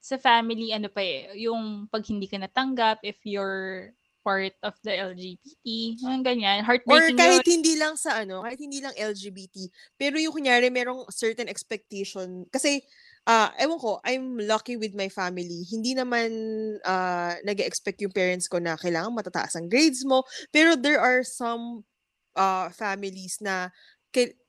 [0.04, 3.92] sa family, ano pa eh, yung pag hindi ka natanggap, if you're
[4.24, 7.48] part of the LGBT, mga ganyan, Or heartbreaking kahit yun.
[7.48, 9.56] hindi lang sa ano, kahit hindi lang LGBT,
[9.96, 12.44] pero yung kunyari merong certain expectation.
[12.52, 12.84] Kasi,
[13.24, 15.64] ah ewan ko, I'm lucky with my family.
[15.64, 16.28] Hindi naman
[16.84, 20.28] ah nag-expect yung parents ko na kailangan matataas ang grades mo.
[20.52, 21.88] Pero there are some
[22.36, 23.72] ah families na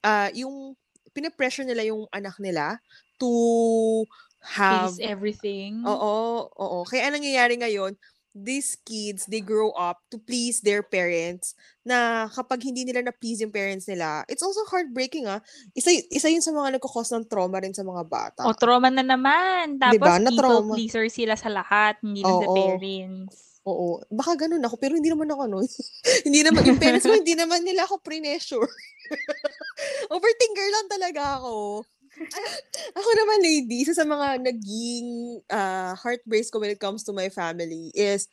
[0.03, 0.75] ah yung
[1.15, 2.79] pinapressure nila yung anak nila
[3.19, 4.05] to
[4.45, 5.81] have Face everything.
[5.85, 6.79] Oo, oo.
[6.85, 7.97] Kaya anong nangyayari ngayon,
[8.35, 11.55] these kids, they grow up to please their parents
[11.87, 15.39] na kapag hindi nila na-please yung parents nila, it's also heartbreaking ah.
[15.71, 18.43] Isa, isa yun sa mga nagkakos ng trauma rin sa mga bata.
[18.43, 19.79] O, trauma na naman.
[19.79, 20.19] Tapos, Diba?
[20.19, 20.73] people Na-trauma.
[20.75, 22.57] pleaser sila sa lahat, hindi lang sa Oo.
[22.59, 23.35] parents.
[23.65, 24.03] Oo.
[24.11, 25.57] Baka ganun ako, pero hindi naman ako ano.
[26.27, 28.67] hindi naman, yung parents ko, hindi naman nila ako pre-measure.
[30.13, 31.87] Overthinker lang talaga ako.
[32.99, 37.27] ako naman, lady, isa sa mga naging uh, heartbreaks ko when it comes to my
[37.27, 38.27] family is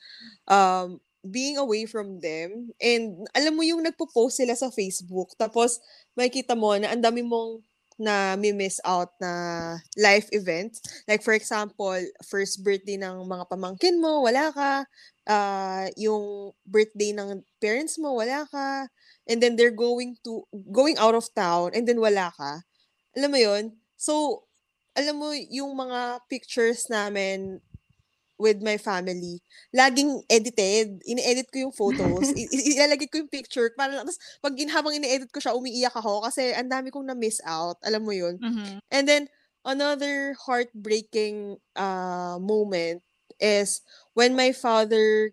[0.46, 2.70] um, being away from them.
[2.78, 5.82] And alam mo yung nagpo-post sila sa Facebook, tapos
[6.14, 7.62] makikita mo na ang dami mong
[8.02, 10.82] na miss out na life events.
[11.06, 11.94] Like for example,
[12.26, 14.72] first birthday ng mga pamangkin mo, wala ka.
[15.22, 18.90] Uh, yung birthday ng parents mo, wala ka.
[19.30, 20.42] And then they're going to,
[20.74, 22.66] going out of town, and then wala ka.
[23.16, 23.64] Alam mo yun?
[23.96, 24.44] So,
[24.96, 27.60] alam mo, yung mga pictures namin
[28.42, 29.38] with my family,
[29.70, 30.98] laging edited.
[31.06, 32.26] Ini-edit ko yung photos.
[32.34, 33.70] I- ilalagay ko yung picture.
[33.78, 37.78] Para, tapos, pag habang ini-edit ko siya, umiiyak ako kasi ang dami kong na-miss out.
[37.86, 38.42] Alam mo yun?
[38.42, 38.82] Mhm.
[38.90, 39.22] And then,
[39.62, 43.06] another heartbreaking uh, moment
[43.38, 43.80] is
[44.18, 45.30] when my father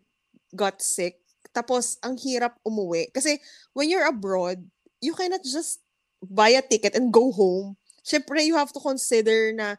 [0.54, 1.18] got sick.
[1.50, 3.10] Tapos, ang hirap umuwi.
[3.10, 3.42] Kasi,
[3.74, 4.70] when you're abroad,
[5.02, 5.82] you cannot just
[6.23, 7.77] buy a ticket and go home.
[8.03, 9.75] Siyempre, you have to consider na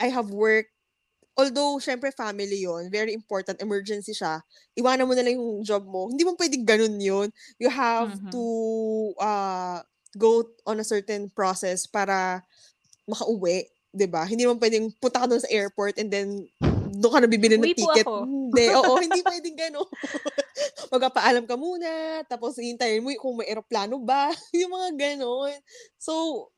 [0.00, 0.68] I have work.
[1.36, 4.40] Although, syempre, family yon very important, emergency siya.
[4.76, 6.08] Iwanan mo na lang yung job mo.
[6.08, 7.28] Hindi mo pwedeng ganun yun.
[7.60, 8.30] You have Mhm.
[8.32, 8.42] to
[9.20, 9.84] uh,
[10.16, 12.40] go on a certain process para
[13.08, 13.68] makauwi.
[13.96, 14.24] 'di ba?
[14.28, 16.44] Hindi naman pwedeng punta ka doon sa airport and then
[17.00, 18.08] doon ka na bibili ng ticket.
[18.16, 19.88] Hindi, oo, hindi pwedeng gano'n.
[20.92, 25.56] Magpapaalam ka muna, tapos hintayin mo kung may eroplano ba, yung mga gano'n.
[26.00, 26.48] So,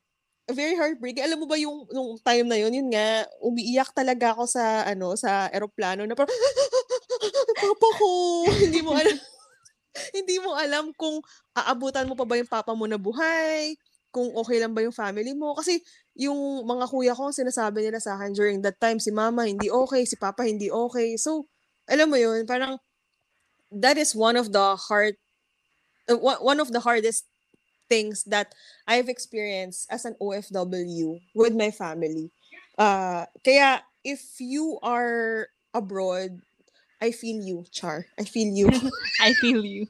[0.48, 1.24] very heartbreaking.
[1.24, 5.12] Alam mo ba yung nung time na yun, yun nga, umiiyak talaga ako sa ano,
[5.18, 6.32] sa eroplano na parang
[7.58, 8.10] Papa ko,
[8.48, 9.16] hindi mo alam.
[10.16, 11.18] hindi mo alam kung
[11.56, 13.74] aabutan mo pa ba yung papa mo na buhay,
[14.14, 15.52] kung okay lang ba yung family mo.
[15.58, 15.82] Kasi
[16.16, 20.06] yung mga kuya ko, sinasabi nila sa akin during that time, si mama hindi okay,
[20.06, 21.18] si papa hindi okay.
[21.18, 21.50] So,
[21.88, 22.78] alam mo yun, parang
[23.72, 25.16] that is one of the hard,
[26.08, 27.24] uh, one one of the hardest
[27.88, 28.54] things that
[28.86, 32.30] I've experienced as an OFW with my family.
[32.76, 36.40] Uh, kaya if you are abroad,
[37.00, 38.06] I feel you, Char.
[38.18, 38.68] I feel you.
[39.20, 39.86] I feel you.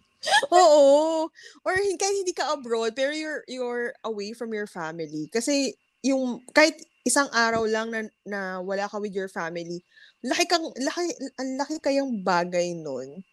[0.52, 1.28] Oo.
[1.64, 5.30] Or kahit hindi ka abroad, pero you're, you're away from your family.
[5.32, 9.80] Kasi yung, kahit isang araw lang na, na wala ka with your family,
[10.20, 11.08] laki kang, laki,
[11.40, 13.24] ang laki kayang bagay nun.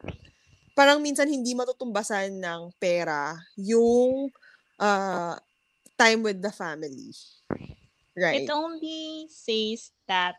[0.76, 4.28] Parang minsan hindi matutumbasan ng pera yung
[4.76, 5.34] uh,
[5.96, 7.16] time with the family.
[8.16, 8.44] Right.
[8.44, 10.36] It only says that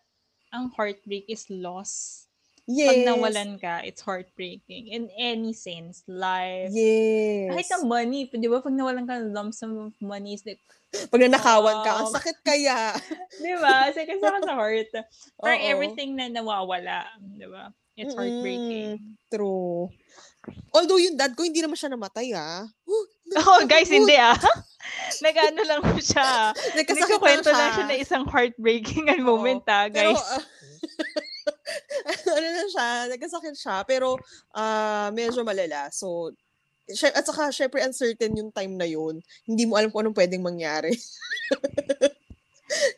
[0.53, 2.25] ang heartbreak is loss.
[2.67, 2.91] Yes.
[2.91, 4.91] Pag nawalan ka, it's heartbreaking.
[4.91, 6.03] In any sense.
[6.11, 6.75] Life.
[6.75, 7.55] Yes.
[7.55, 8.59] Kahit ang money, di ba?
[8.59, 10.59] Pag nawalan ka ng lump sum of money, is like,
[11.13, 12.91] Pag nanakawan ka, ang sakit kaya.
[13.45, 13.87] di ba?
[13.95, 14.91] Sakit sa sa heart.
[15.47, 15.47] Oo.
[15.47, 17.71] everything na nawawala, di ba?
[17.97, 19.17] It's heartbreaking.
[19.33, 19.89] True.
[20.71, 22.69] Although yung dad ko, hindi naman siya namatay, ah.
[23.43, 24.37] Oh, guys, hindi ah.
[25.19, 26.55] Nag-ano lang po siya.
[26.79, 30.23] Nagkasakit lang lang siya na isang heartbreaking ang moment ah, Pero, guys.
[30.23, 30.43] ah,
[32.37, 34.15] ano na siya, nagkasakit siya, pero
[34.55, 35.91] ah medyo malala.
[35.91, 36.31] So,
[36.87, 39.19] at saka, syempre, uncertain yung time na yun.
[39.43, 40.95] Hindi mo alam kung anong pwedeng mangyari.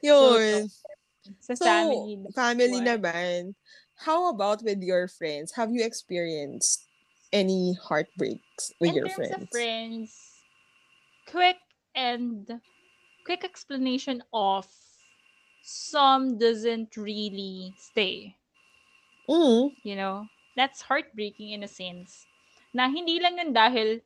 [0.04, 0.68] yun.
[1.40, 2.20] sa So, family.
[2.36, 3.56] family naman.
[3.98, 5.52] How about with your friends?
[5.58, 6.86] Have you experienced
[7.32, 9.42] any heartbreaks with In your terms friends?
[9.42, 10.08] of friends,
[11.26, 11.58] quick
[11.94, 12.46] and
[13.26, 14.66] quick explanation of
[15.62, 18.36] some doesn't really stay.
[19.28, 19.74] Mm.
[19.82, 22.24] You know, that's heartbreaking in a sense.
[22.72, 24.00] Na hindi lang yun dahil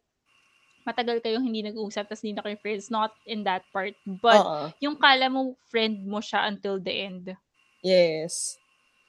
[0.83, 2.91] matagal kayong hindi nag-uusap tapos hindi na kayo friends.
[2.91, 3.95] Not in that part.
[4.03, 4.73] But Oo.
[4.83, 7.37] yung kala mo friend mo siya until the end.
[7.85, 8.57] yes.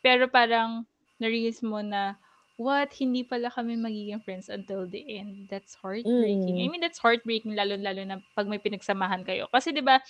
[0.04, 0.84] Pero parang
[1.18, 2.20] na-realize mo na
[2.60, 5.48] what, hindi pala kami magiging friends until the end.
[5.50, 6.60] That's heartbreaking.
[6.60, 6.64] Mm.
[6.64, 9.50] I mean, that's heartbreaking lalo-lalo na pag may pinagsamahan kayo.
[9.50, 10.04] Kasi 'di ba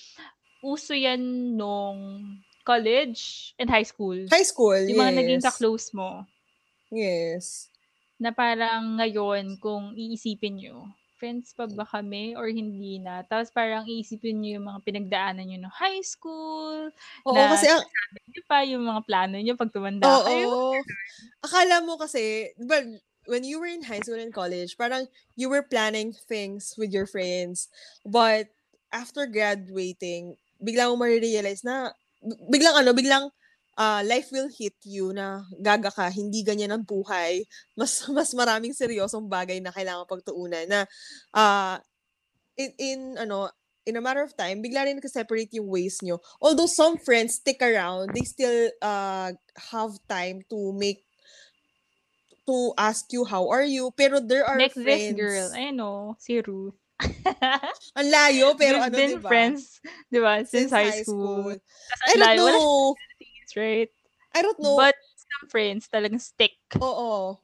[0.64, 1.22] uso yan
[1.56, 2.26] nung
[2.64, 4.16] college and high school.
[4.32, 5.04] High school, Yung yes.
[5.04, 6.24] mga naging ka-close mo.
[6.88, 7.68] Yes.
[8.16, 10.88] Na parang ngayon, kung iisipin nyo,
[11.24, 13.24] friends pa ba kami or hindi na?
[13.24, 16.92] Tapos parang iisipin nyo yung mga pinagdaanan nyo ng high school,
[17.24, 17.80] Oo, Na- kasi ang,
[18.36, 20.28] yun pa yung mga plano nyo pag tumanda Oo.
[20.28, 20.52] kayo.
[21.40, 22.84] Akala mo kasi, but
[23.32, 25.08] when you were in high school and college, parang
[25.40, 27.72] you were planning things with your friends.
[28.04, 28.52] But
[28.92, 31.96] after graduating, biglang mo marirealize na,
[32.52, 33.32] biglang ano, biglang
[33.78, 37.46] ah, life will hit you na gaga ka, hindi ganyan ang buhay.
[37.80, 40.86] Mas mas maraming seryosong bagay na kailangan pagtuunan na
[41.34, 41.82] ah
[42.58, 43.50] in, in ano
[43.84, 46.16] in a matter of time, bigla rin nagka-separate yung ways nyo.
[46.40, 51.04] Although some friends stick around, they still uh, have time to make
[52.48, 56.16] to ask you how are you pero there are Like friends this girl, I know,
[56.20, 56.76] si Ruth.
[58.00, 61.52] ang layo pero We've ano been diba friends, di ba, since, high school.
[61.52, 62.96] Tas I don't know
[63.56, 63.90] right?
[64.34, 67.38] I don't know But some friends talagang stick, oo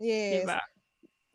[0.00, 0.58] yes ba?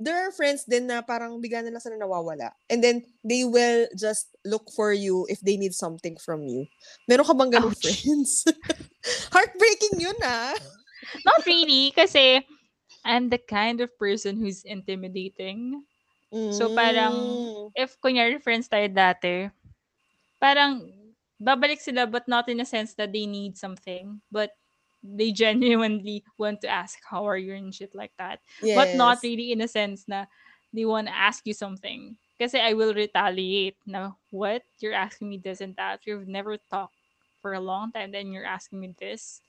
[0.02, 3.88] there are friends din na parang bigla na lang sila nawawala and then they will
[3.96, 6.68] just look for you if they need something from you
[7.08, 7.80] meron ka bang ganun Ouch.
[7.80, 8.44] friends
[9.36, 10.52] heartbreaking yun ah
[11.26, 12.42] Not really, kasi
[13.06, 15.86] I'm the kind of person who's intimidating.
[16.50, 17.72] So, parang, Mm.
[17.78, 19.52] If kunyari friends tayo dati,
[20.42, 20.82] parang
[21.42, 24.52] babalik sila but not in a sense that they need something, but
[25.04, 28.40] they genuinely want to ask how are you and shit like that.
[28.62, 30.26] But not really in a sense na
[30.74, 32.18] they want to ask you something.
[32.42, 34.64] Kasi I will retaliate na, what?
[34.80, 36.04] You're asking me this and that.
[36.04, 36.98] You've never talked
[37.40, 39.40] for a long time, then you're asking me this.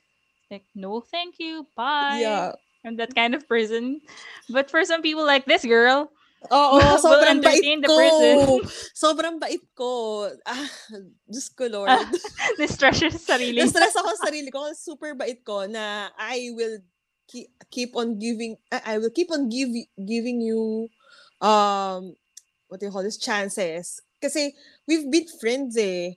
[0.51, 1.66] Like, no, thank you.
[1.75, 2.20] Bye.
[2.20, 2.53] Yeah.
[2.85, 4.01] I'm that kind of person.
[4.51, 6.12] But for some people like this girl,
[6.53, 7.96] Oo, will sobrang bait ko.
[9.03, 10.25] Sobrang bait ko.
[10.46, 10.68] Ah,
[11.27, 11.90] Diyos ko, Lord.
[12.46, 13.59] Ah, distress sa sarili.
[13.61, 14.62] Na-stress ako sa sarili ko.
[14.77, 16.79] Super bait ko na I will
[17.27, 20.87] keep, keep on giving, I I will keep on give, giving you,
[21.42, 22.14] um,
[22.70, 23.99] what do you call this, chances.
[24.22, 24.55] Kasi
[24.87, 26.14] we've been friends eh.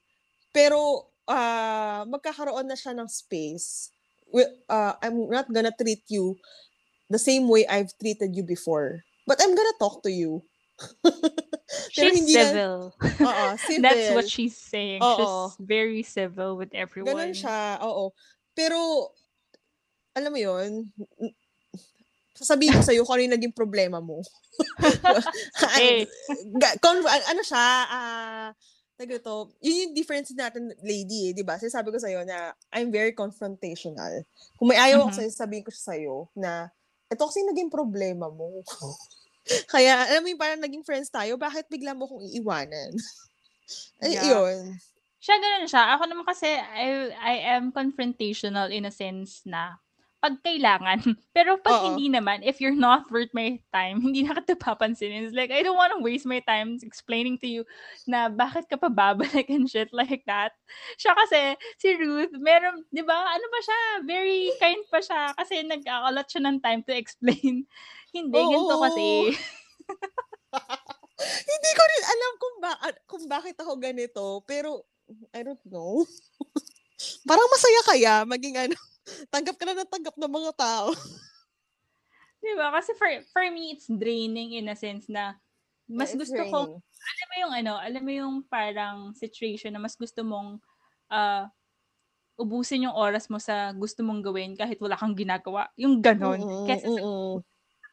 [0.53, 3.89] Pero, ah magkakaroon na siya ng space.
[4.69, 6.37] Uh, I'm not gonna treat you
[7.09, 9.01] the same way I've treated you before.
[9.29, 10.41] But I'm gonna talk to you.
[11.93, 12.75] Pero She's hindi na- civil.
[13.21, 13.83] Oo, civil.
[13.85, 15.05] That's what she's saying.
[15.05, 15.53] Oo.
[15.53, 17.13] She's very civil with everyone.
[17.13, 18.09] Ganon siya, oo.
[18.57, 19.13] Pero,
[20.17, 20.89] alam mo yun,
[21.21, 21.35] n-
[22.33, 24.23] sasabihin ko sa'yo kung ano yung naging problema mo.
[25.69, 26.03] Okay.
[26.57, 28.47] Ga- con- an- ano siya, ah,
[28.97, 31.55] tag ito, yun yung difference natin, lady, eh, di ba?
[31.55, 34.25] Sinasabi ko sa'yo na I'm very confrontational.
[34.57, 35.17] Kung may ayaw ako Mhm.
[35.21, 36.67] sa'yo, sabihin ko sa'yo na
[37.07, 38.59] ito kasi naging problema mo.
[39.69, 42.91] Kaya, alam mo yung parang naging friends tayo, bakit bigla mo kong iiwanan?
[44.03, 44.29] Ay, Yeah.
[44.31, 44.77] yun.
[45.19, 45.83] Siya ganun siya.
[45.97, 49.77] Ako naman kasi, I, I am confrontational in a sense na
[50.19, 50.99] pag kailangan.
[51.35, 51.85] Pero pag Oo.
[51.91, 55.25] hindi naman, if you're not worth my time, hindi na kita papansinin.
[55.25, 57.61] It's like, I don't want to waste my time explaining to you
[58.05, 60.53] na bakit ka pa babalik and shit like that.
[60.99, 65.63] Siya kasi, si Ruth, meron, di ba, ano pa siya, very kind pa siya kasi
[65.63, 67.63] nag-akalot siya ng time to explain.
[68.15, 68.83] hindi, ganito Oo.
[68.83, 69.07] kasi.
[71.19, 74.43] Hindi ko rin alam kung, ba- kung bakit ako ganito.
[74.43, 74.87] Pero,
[75.33, 76.05] I don't know.
[77.23, 78.77] Parang masaya kaya maging ano,
[79.27, 80.87] tanggap ka na ng tanggap ng mga tao.
[82.43, 82.71] Di ba?
[82.71, 85.35] Kasi for, for me, it's draining in a sense na
[85.89, 89.81] mas Yeah, it's gusto ko, alam mo yung ano, alam mo yung parang situation na
[89.81, 90.61] mas gusto mong
[91.09, 91.49] ah,
[92.39, 95.67] ubusin yung oras mo sa gusto mong gawin kahit wala kang ginagawa.
[95.75, 96.39] Yung ganon.
[96.39, 97.43] Mm-mm, Kasi sa mm-mm.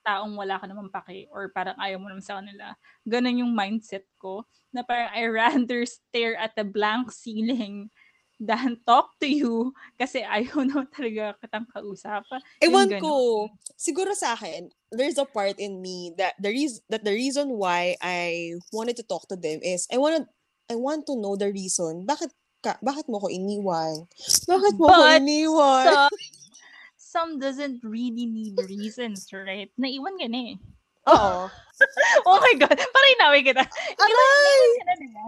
[0.07, 2.79] taong wala ka naman pake or parang ayaw mo naman sa kanila.
[3.03, 4.47] Ganon yung mindset ko.
[4.71, 7.91] Na parang I rather stare at the blank ceiling
[8.37, 12.25] than talk to you kasi ayaw naman talaga kitang kausap.
[12.61, 13.49] Ewan ko.
[13.77, 17.97] Siguro sa akin, there's a part in me that the reason that the reason why
[18.01, 20.29] I wanted to talk to them is I wanted
[20.69, 22.05] I want to know the reason.
[22.05, 24.09] Bakit ka, bakit mo ko iniwan?
[24.49, 25.85] Bakit mo ko But iniwan?
[25.87, 26.17] some,
[26.97, 29.71] some doesn't really need reasons, right?
[29.79, 30.57] Naiwan ka na eh.
[31.07, 31.49] Oo.
[32.25, 32.73] Oh my God.
[32.73, 33.61] Parang inawi kita.
[34.01, 34.65] Aray!
[34.81, 35.27] Ka na, diba?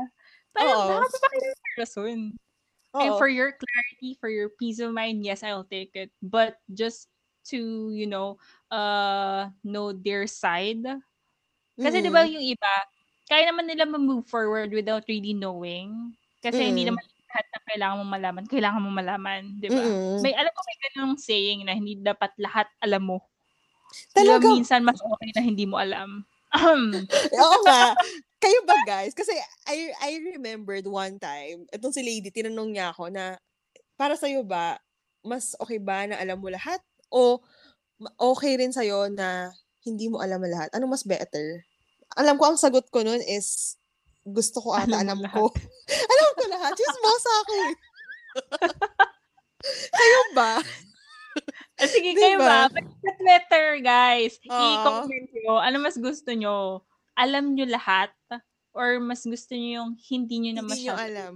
[0.56, 2.20] Parang bakit pa kayo rason?
[2.96, 3.18] And Oo.
[3.20, 6.10] for your clarity, for your peace of mind, yes, I'll take it.
[6.24, 7.08] But just
[7.52, 8.36] to, you know,
[8.72, 10.82] uh, know their side.
[11.78, 12.32] Kasi di ba Mm-mm.
[12.32, 12.72] yung iba,
[13.28, 16.16] kaya naman nila ma-move forward without really knowing.
[16.42, 16.96] Kasi hindi Mm.
[16.96, 19.84] naman lahat na kailangan mo malaman, kailangan mo malaman, di ba?
[19.84, 20.24] Mm-mm.
[20.24, 23.18] May alam ko may ganung saying na hindi dapat lahat alam mo.
[24.12, 24.48] Talaga?
[24.48, 26.24] Diba, minsan mas okay na hindi mo alam.
[26.54, 27.04] Ahem.
[27.42, 27.92] Oo nga.
[28.38, 29.12] Kayo ba guys?
[29.12, 29.34] Kasi
[29.66, 33.34] I I remembered one time, itong si Lady, tinanong niya ako na,
[33.98, 34.78] para sa'yo ba,
[35.26, 36.78] mas okay ba na alam mo lahat?
[37.10, 37.42] O
[38.16, 39.50] okay rin sa'yo na
[39.82, 40.70] hindi mo alam lahat?
[40.72, 41.66] Ano mas better?
[42.14, 43.74] Alam ko ang sagot ko nun is,
[44.22, 45.50] gusto ko ata Alam alam, ko.
[46.14, 46.72] alam ko lahat.
[46.78, 47.74] Chismosa ako eh.
[49.98, 50.62] Kayo ba?
[51.78, 52.66] Ah, sige, Di kayo ba?
[52.68, 54.50] Sa Twitter, guys, Oo.
[54.50, 55.54] i-comment nyo.
[55.56, 56.82] Ano mas gusto nyo?
[57.14, 58.10] Alam nyo lahat?
[58.74, 61.06] Or mas gusto nyo yung hindi nyo na Hindi nyo masyado?
[61.06, 61.32] alam.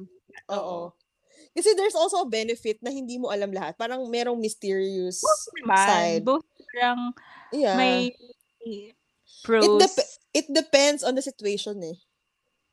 [0.49, 0.59] Oo.
[0.59, 0.79] Oo.
[1.53, 3.77] Kasi there's also a benefit na hindi mo alam lahat.
[3.77, 5.21] Parang merong mysterious
[5.61, 6.23] Naman, side.
[6.25, 7.13] both parang
[7.53, 7.77] Yeah.
[7.77, 8.17] may
[8.65, 8.97] it,
[9.45, 11.99] pros dep- it depends on the situation eh.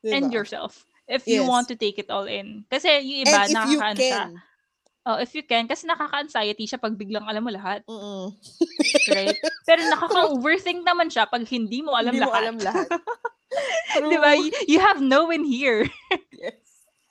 [0.00, 0.16] Diba?
[0.16, 0.88] and yourself.
[1.04, 1.50] If you Yes.
[1.50, 2.64] want to take it all in.
[2.72, 4.24] Kasi yung iba, And if you siya.
[5.08, 5.64] Oh, if you can.
[5.64, 7.80] Kasi nakaka-anxiety siya pag biglang alam mo lahat.
[7.88, 8.36] Mm-mm.
[9.08, 9.38] Right?
[9.64, 12.42] Pero nakaka-overthink naman siya pag hindi mo alam Hindi mo lahat.
[12.44, 12.88] alam lahat.
[14.12, 14.30] Di ba?
[14.36, 15.88] You, you have no win here.
[16.32, 16.56] Yes.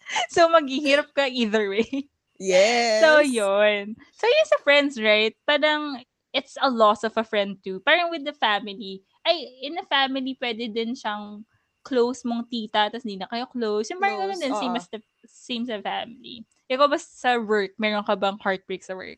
[0.34, 2.10] So, maghihirap ka either way.
[2.41, 2.97] Yes.
[3.06, 3.93] So, yun.
[4.17, 5.38] So, yun sa friends, right?
[5.45, 6.02] Parang,
[6.34, 7.78] it's a loss of a friend too.
[7.86, 9.06] Parang with the family.
[9.21, 11.45] Ay, in the family, pwede din siyang
[11.86, 13.93] close mong tita, tapos hindi na kayo close.
[13.93, 14.82] Yung parang ganun din, same, oo.
[14.82, 14.99] as the,
[15.30, 16.41] same sa family.
[16.69, 19.17] Ikaw ba sa work, meron ka bang heartbreak sa work?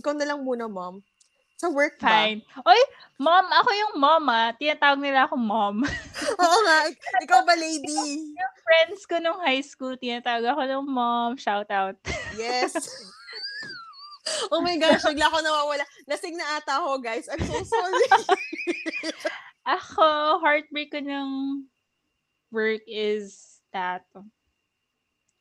[0.00, 1.04] Ikaw na lang muna, mom.
[1.60, 2.08] Sa work ba?
[2.08, 2.40] Fine.
[2.64, 2.80] Oy,
[3.20, 4.56] mom, ako yung mom ah.
[4.56, 5.84] Tinatawag nila ako mom.
[6.40, 6.88] Oo nga.
[6.88, 8.32] ik- Ikaw ba, lady?
[8.64, 11.36] Friends ko nung high school, tinatawag ako ng mom.
[11.36, 12.00] Shout out.
[12.32, 12.72] Yes.
[14.52, 15.84] oh my gosh, bigla ako nawawala.
[16.08, 17.28] Lasing na ata ako, guys.
[17.28, 18.08] I'm so sorry.
[19.68, 21.28] Ako, heartbreak ko ng
[22.48, 24.08] work is that,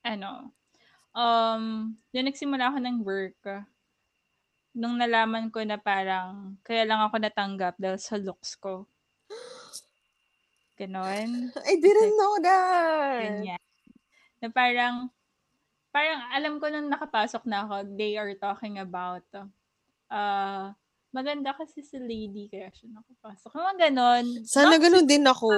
[0.04, 0.52] ano,
[1.20, 1.64] um,
[2.16, 3.44] yung nagsimula ako ng work,
[4.72, 8.88] nung nalaman ko na parang, kaya lang ako natanggap dahil sa looks ko.
[10.80, 11.52] Ganon.
[11.70, 13.20] I didn't know that.
[13.28, 13.64] Ganyan.
[14.40, 15.12] Na parang,
[15.92, 19.28] parang alam ko nung nakapasok na ako, they are talking about,
[20.08, 20.72] uh,
[21.12, 23.52] maganda kasi si lady, kaya siya nakapasok.
[23.52, 24.26] Mga ganon.
[24.48, 25.52] Sana Not ganun din ako.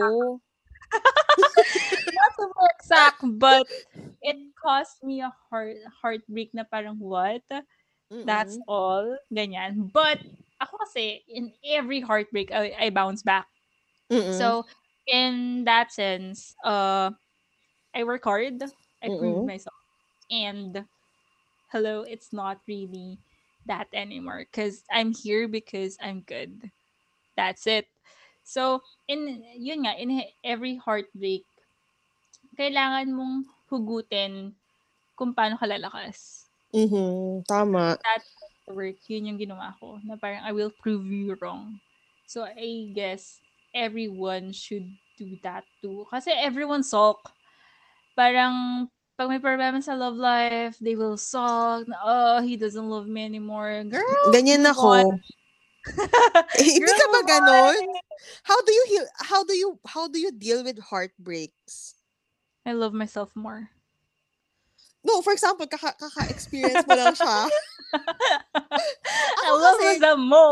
[2.17, 3.69] not to be exact, but
[4.21, 7.43] it caused me a heart heartbreak na parang what?
[8.23, 8.65] That's Mm-mm.
[8.67, 9.17] all.
[9.33, 9.91] Ganyan.
[9.91, 10.21] But
[10.61, 13.47] ako kasi, in every heartbreak, I, I bounce back.
[14.11, 14.37] Mm-mm.
[14.37, 14.65] So,
[15.07, 17.11] in that sense, uh,
[17.95, 18.61] I work hard.
[19.01, 19.45] I prove Mm-mm.
[19.45, 19.75] myself.
[20.29, 20.85] And,
[21.73, 23.17] hello, it's not really
[23.65, 24.45] that anymore.
[24.45, 26.69] Because I'm here because I'm good.
[27.35, 27.87] That's it.
[28.43, 31.45] So, in, yun nga, in every heartbreak,
[32.59, 34.51] kailangan mong hugutin
[35.15, 36.45] kung paano ka lalakas.
[36.75, 37.95] Mhm, Tama.
[38.03, 38.23] That
[38.67, 39.99] work, yun yung ginawa ko.
[40.03, 41.79] Na parang, I will prove you wrong.
[42.27, 43.39] So, I guess,
[43.75, 44.87] everyone should
[45.19, 46.07] do that too.
[46.11, 47.19] Kasi everyone sulk.
[48.15, 48.87] Parang,
[49.19, 53.23] pag may problema sa love life, they will sulk, na, oh, he doesn't love me
[53.23, 53.83] anymore.
[53.87, 55.15] Girl, Ganyan ako.
[56.55, 57.79] Eh, Hindi Girl, ka ba ganon?
[57.79, 57.99] on.
[58.45, 61.97] How do you heal how do you how do you deal with heartbreaks?
[62.65, 63.69] I love myself more.
[65.01, 67.49] No, for example, kaka, kaka-experience mo lang siya.
[69.41, 70.45] I Ako love kasi- myself mo.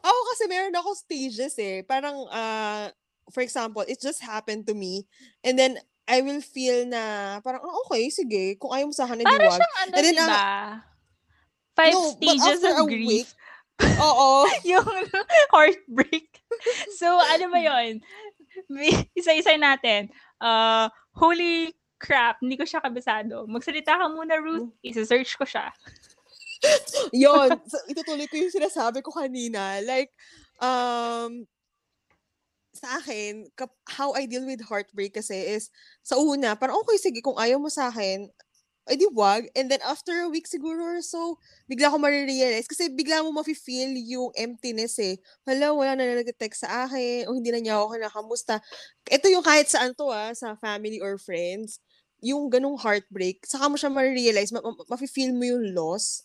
[0.00, 1.84] Ako kasi meron ako stages eh.
[1.84, 2.88] Parang, uh,
[3.28, 5.04] for example, it just happened to me.
[5.44, 8.56] And then, I will feel na, parang, ah, okay, sige.
[8.56, 9.56] Kung ayaw mo sa akin, Para wag.
[9.56, 10.28] siyang ano, And then, diba?
[10.32, 10.72] ah,
[11.74, 13.08] Five No, stages of grief.
[13.26, 13.28] week,
[14.00, 14.46] Oo.
[14.62, 14.86] yung
[15.52, 16.30] heartbreak.
[16.96, 17.98] So, ano ba yun?
[19.12, 20.06] Isa-isa natin.
[20.44, 23.48] Uh, holy crap, hindi ko siya kabisado.
[23.48, 24.68] Magsalita ka muna, Ruth.
[24.68, 24.84] Hmm.
[24.84, 25.72] Isa-search ko siya.
[27.72, 29.84] So, itutuloy ko yung sinasabi ko kanina.
[29.84, 30.12] Like,
[30.60, 31.44] um,
[32.74, 33.48] sa akin,
[33.88, 35.68] how I deal with heartbreak kasi is,
[36.00, 38.28] sa una, parang okay, sige, kung ayaw mo sa akin,
[38.88, 39.48] ay di wag.
[39.56, 42.68] And then after a week siguro or so, bigla ko marirealize.
[42.68, 45.16] Kasi bigla mo mafe-feel yung emptiness eh.
[45.48, 48.60] Hala, wala na nag-text sa akin, o hindi na niya ako kinakamusta.
[49.08, 51.80] Ito yung kahit saan to ah, sa family or friends,
[52.24, 56.24] yung ganong heartbreak, saka mo siya marirealize, ma- ma- mafe-feel mo yung loss.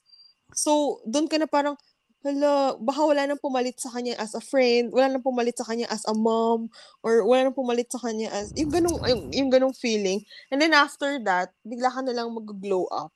[0.55, 1.76] So, doon ka na parang,
[2.24, 5.88] hala, baka wala nang pumalit sa kanya as a friend, wala nang pumalit sa kanya
[5.88, 6.67] as a mom,
[6.99, 10.20] or wala nang pumalit sa kanya as, yung ganong, yung, yung ganong feeling.
[10.51, 13.15] And then after that, bigla ka na lang mag-glow up.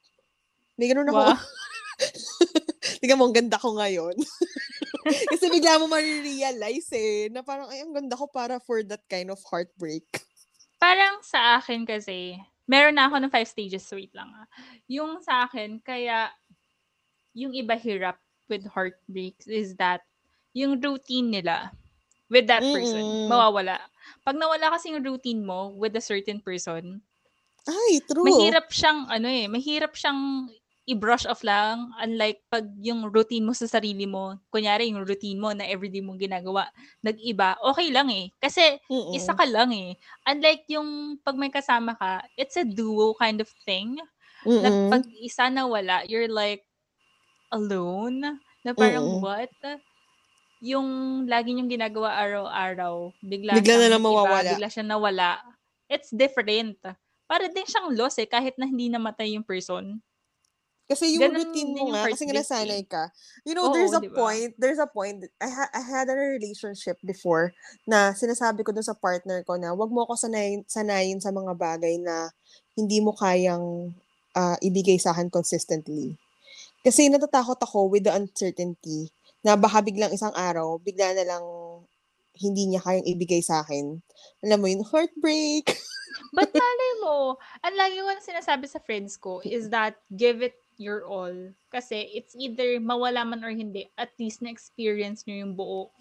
[0.80, 1.36] May ganun ako.
[1.36, 1.38] Wow.
[3.04, 4.16] Tingnan mo, ang ganda ko ngayon.
[5.36, 9.28] Kasi bigla mo marirealize eh, na parang, ay, ang ganda ko para for that kind
[9.28, 10.08] of heartbreak.
[10.80, 12.36] Parang sa akin kasi,
[12.68, 13.88] meron na ako ng five stages.
[13.92, 14.48] Wait lang ah.
[14.88, 16.32] Yung sa akin, kaya
[17.36, 18.20] yung iba hirap
[18.50, 20.02] with heartbreaks is that
[20.54, 21.72] yung routine nila
[22.30, 23.28] with that person, Mm-mm.
[23.30, 23.80] mawawala.
[24.26, 27.02] Pag nawala kasi yung routine mo with a certain person,
[27.68, 28.24] Ay, true.
[28.26, 30.50] mahirap siyang, ano eh, mahirap siyang
[30.84, 31.92] i-brush off lang.
[32.00, 36.20] Unlike pag yung routine mo sa sarili mo, kunyari yung routine mo na everyday mong
[36.20, 36.68] ginagawa,
[37.04, 38.32] nag-iba, okay lang eh.
[38.40, 39.16] Kasi Mm-mm.
[39.16, 39.96] isa ka lang eh.
[40.28, 43.96] Unlike yung pag may kasama ka, it's a duo kind of thing.
[44.60, 44.90] Na Mm-mm.
[44.92, 46.64] pag isa na wala, you're like
[47.54, 48.42] alone.
[48.66, 49.22] Na parang Mm-mm.
[49.22, 49.54] what?
[50.64, 50.88] Yung
[51.28, 54.52] lagi niyong ginagawa araw-araw, bigla, Bigla na siyang lang nag-iba, mawawala.
[54.56, 55.30] Bigla siya nawala.
[55.92, 56.80] It's different.
[57.28, 60.00] Para din siyang loss eh, kahit na hindi namatay yung person.
[60.84, 62.44] Kasi yung Ganun routine din mo yung nga, kasi nga heartbreak eh.
[62.44, 63.04] nasanay ka.
[63.48, 64.20] You know, Oo, there's a di ba?
[64.20, 67.56] point, there's a point, I, ha- I had a relationship before
[67.88, 71.56] na sinasabi ko dun sa partner ko na wag mo ako sanayin, sanayin sa mga
[71.56, 72.32] bagay na
[72.76, 73.96] hindi mo kayang
[74.36, 76.20] ah, ibigay sa akin consistently.
[76.84, 79.08] Kasi natatakot ako with the uncertainty
[79.40, 81.46] na baka biglang isang araw, bigla na lang
[82.36, 84.04] hindi niya kayang ibigay sa akin.
[84.44, 85.80] Alam mo yun, heartbreak.
[86.36, 90.58] But malay mo, ang lagi ko na sinasabi sa friends ko is that give it
[90.76, 91.34] your all.
[91.72, 95.94] Kasi it's either mawala man or hindi, at least na-experience nyo yung buo.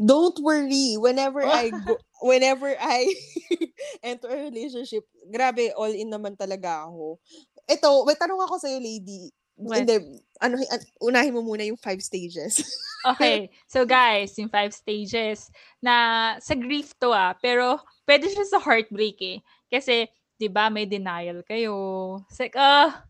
[0.00, 3.14] don't worry whenever I go whenever I
[4.02, 7.22] enter a relationship grabe all in naman talaga ako
[7.70, 9.86] ito may tanong ako sa lady What?
[9.86, 12.58] hindi ano an- unahin mo muna yung five stages
[13.04, 15.52] Okay, so guys, yung five stages
[15.84, 15.92] na
[16.40, 17.76] sa grief to ah, pero
[18.08, 19.38] pwede siya sa heartbreak eh.
[19.68, 20.08] Kasi,
[20.40, 21.76] di ba, may denial kayo.
[22.24, 23.04] It's like, ah,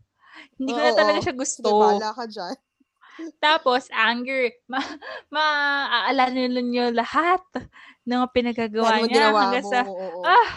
[0.59, 1.71] hindi ko na Oo, talaga siya gusto.
[1.71, 2.57] bahala ka dyan
[3.43, 4.51] Tapos, anger.
[4.67, 4.83] Ma
[5.31, 7.39] maaalala niyo lahat
[8.03, 10.49] ng pinagagawa mo niya hanggang mo sa, oo, ah,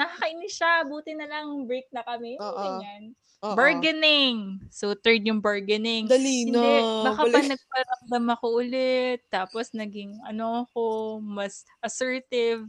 [0.00, 0.88] nakakainis siya.
[0.88, 2.40] Buti na lang break na kami.
[2.40, 2.56] Oo.
[2.64, 3.12] Ganyan.
[3.42, 3.54] Oo.
[3.56, 4.60] Bargaining.
[4.70, 6.08] So, third yung bargaining.
[6.08, 6.74] dali na Hindi,
[7.04, 7.50] baka pa balik.
[7.52, 9.20] nagparamdam ako ulit.
[9.28, 12.64] Tapos, naging, ano ako, mas assertive.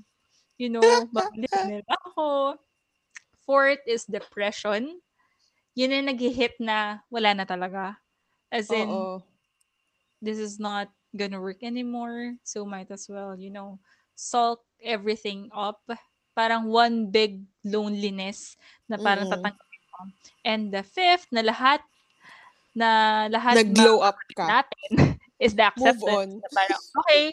[0.58, 0.82] You know,
[1.16, 2.58] mabilis nila ako.
[3.48, 5.00] Fourth is depression.
[5.78, 7.96] Yun yung nag-hit na wala na talaga.
[8.50, 9.22] As in, oo
[10.22, 12.36] this is not gonna work anymore.
[12.44, 13.80] So might as well, you know,
[14.16, 15.82] sulk everything up.
[16.38, 19.34] Parang one big loneliness na parang Mm-mm.
[19.34, 19.67] tatanggapin mo.
[20.46, 21.82] And the fifth na lahat
[22.78, 26.14] na lahat nag-glow up ka natin is the move acceptance.
[26.14, 27.24] on Na parang, okay,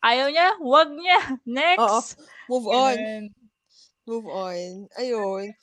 [0.00, 1.20] ayaw niya, wag niya.
[1.46, 2.16] Next.
[2.48, 3.24] move on Ganun.
[4.08, 5.54] move on ayun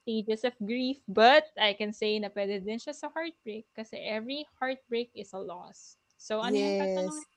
[0.00, 0.98] Stages of grief.
[1.06, 5.40] But I can say na pwede din siya sa heartbreak kasi every heartbreak is a
[5.40, 6.00] loss.
[6.16, 7.28] So, ano yung yes tatanungin?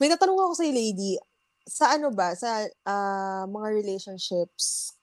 [0.00, 1.20] may tatanong ako sa lady
[1.68, 4.96] sa ano ba sa ah, mga relationships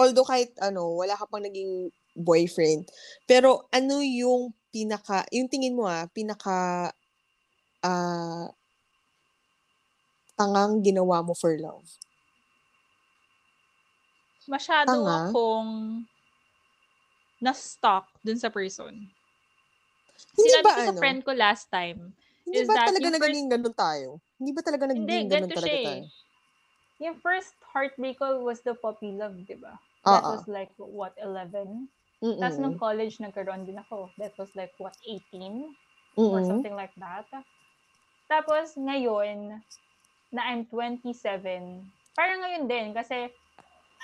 [0.00, 2.88] although kahit ano wala ka pang naging boyfriend
[3.28, 6.88] pero ano yung pinaka yung tingin mo ah pinaka
[7.84, 8.48] ah
[10.40, 11.84] tangang ginawa mo for love
[14.48, 15.28] masyado Tanga.
[15.30, 16.02] akong
[17.40, 18.92] na-stuck dun sa person.
[20.36, 21.00] Hindi Sinabi ba ko sa ano?
[21.00, 22.12] friend ko last time,
[22.44, 24.08] Hindi is ba that talaga naging ganun tayo?
[24.36, 25.86] Hindi ba talaga naging ganun talaga siya eh.
[25.88, 26.04] tayo?
[27.00, 29.80] yung first heartbreak ko was the puppy love, di ba?
[30.04, 30.32] That Oo.
[30.32, 31.88] was like, what, 11?
[32.24, 32.40] Mm-mm.
[32.40, 34.08] Tapos nung college, nagkaroon din ako.
[34.16, 35.76] That was like, what, 18?
[36.16, 36.48] Or Mm-mm.
[36.48, 37.28] something like that.
[38.30, 39.60] Tapos, ngayon,
[40.30, 41.10] na I'm 27,
[42.14, 43.28] parang ngayon din, kasi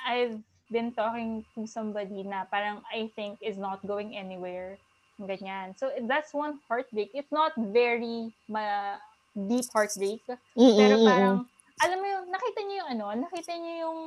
[0.03, 4.79] I've been talking to somebody na parang I think is not going anywhere.
[5.23, 5.79] Ganyan.
[5.79, 7.15] So, that's one heartbreak.
[7.15, 8.99] It's not very ma
[9.33, 10.21] deep heartbreak.
[10.59, 11.07] Mm-mm, Pero mm-mm.
[11.07, 11.47] parang,
[11.81, 14.01] alam mo yung, nakita niyo yung ano, nakita niyo yung,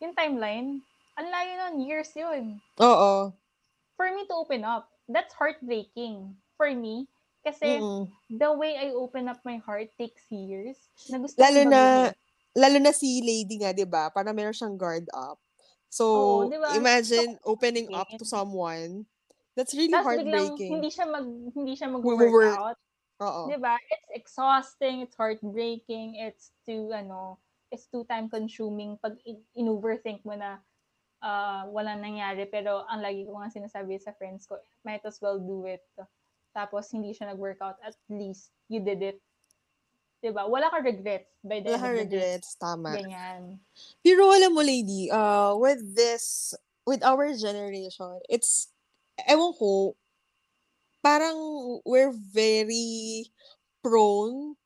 [0.00, 0.80] yung timeline.
[1.16, 2.60] Ang layo nun, years yun.
[2.80, 3.32] Oo.
[3.96, 6.36] For me to open up, that's heartbreaking.
[6.56, 7.08] For me,
[7.44, 8.08] kasi Mm-mm.
[8.32, 10.76] the way I open up my heart takes years.
[11.08, 12.12] Na gusto Lalo na,
[12.56, 14.12] lalo na si lady nga, di ba?
[14.12, 15.40] Parang meron siyang guard up.
[15.88, 16.04] So,
[16.44, 16.76] Oo, di ba?
[16.76, 19.08] imagine So, opening up to someone.
[19.56, 20.72] That's really Tapos biglang, heartbreaking.
[20.76, 21.24] hindi siya mag,
[21.56, 22.20] hindi siya Mag-work.
[22.20, 22.78] mag-workout.
[23.24, 23.42] Oo.
[23.48, 23.80] Di ba?
[23.88, 27.40] It's exhausting, it's heartbreaking, it's too, ano,
[27.76, 30.64] it's too time consuming pag in- in-overthink mo na
[31.20, 32.48] uh, walang nangyari.
[32.48, 35.84] Pero ang lagi ko nga sinasabi sa friends ko, might as well do it.
[36.56, 39.20] Tapos hindi siya nag-workout, at least you did it.
[40.24, 40.48] Di ba?
[40.48, 42.16] Wala ka regrets by the Wala end of day.
[42.16, 42.56] regrets.
[42.56, 42.96] Tama.
[42.96, 43.60] Ganyan.
[44.00, 46.56] Pero alam mo, lady, uh, with this,
[46.88, 48.72] with our generation, it's,
[49.28, 49.92] ewan ko,
[51.04, 51.36] parang
[51.84, 53.28] we're very
[53.84, 54.56] prone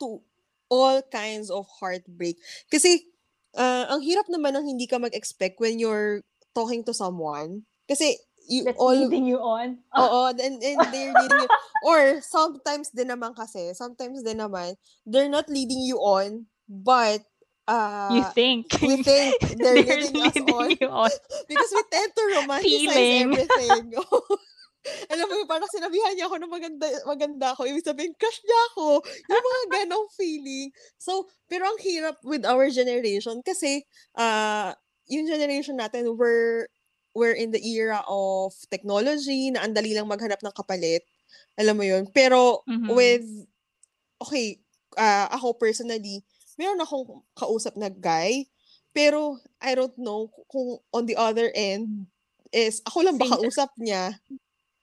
[0.00, 0.24] to
[0.68, 2.36] all kinds of heartbreak.
[2.70, 3.08] Kasi,
[3.56, 6.22] uh, ang hirap naman ng hindi ka mag-expect when you're
[6.54, 7.64] talking to someone.
[7.88, 8.16] Kasi,
[8.48, 9.78] you That's all, leading you on.
[9.98, 11.50] Oo, and, and they're leading you.
[11.88, 14.74] Or sometimes din naman kasi, sometimes din naman,
[15.06, 17.22] they're not leading you on, but
[17.68, 18.66] uh, you think.
[18.82, 21.12] we think they're, They're leading us leading on you on.
[21.46, 23.22] because we tend to romanticize Feeling.
[23.30, 23.84] everything.
[25.12, 27.66] Alam mo, parang sinabihan niya ako na maganda, maganda ako.
[27.66, 29.02] Ibig sabihin, crush niya ako.
[29.04, 30.70] Yung mga ganong feeling.
[30.96, 33.84] So, pero ang hirap with our generation kasi
[34.16, 34.72] uh,
[35.10, 36.68] yung generation natin, we're,
[37.12, 41.02] we're in the era of technology na ang dali lang maghanap ng kapalit.
[41.58, 42.06] Alam mo yun?
[42.14, 42.88] Pero Mhm.
[42.94, 43.26] with,
[44.22, 44.62] okay,
[44.98, 46.22] ah, ako personally,
[46.58, 48.46] meron akong kausap na guy,
[48.94, 52.06] pero I don't know kung on the other end
[52.50, 53.38] is, ako lang ba Same.
[53.38, 54.18] kausap niya?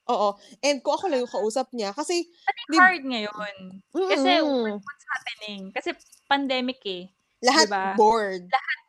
[0.05, 0.37] Oo.
[0.61, 2.29] And kung ako lang yung kausap niya, kasi,
[2.69, 3.55] Di- hard ngayon.
[3.89, 5.61] Kasi mm, what's happening?
[5.73, 5.97] Kasi
[6.29, 7.09] pandemic eh.
[7.41, 7.85] lahat diba?
[7.97, 8.45] bored.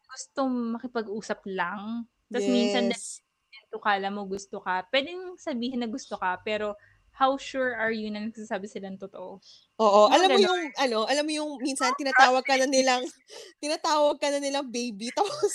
[0.09, 2.09] Gusto makipag-usap lang.
[2.33, 3.21] Tapos minsan Yes.
[3.53, 4.85] dito kala mo gusto ka.
[4.89, 6.73] Pwedeng sabihin na gusto ka, pero
[7.17, 9.41] how sure are you na nagsasabi sila ng totoo?
[9.81, 13.09] Oo, Mga alam mo yung ano, alam mo yung minsan tinatawag ka na nilang
[13.57, 15.53] tinatawag ka na nilang baby tapos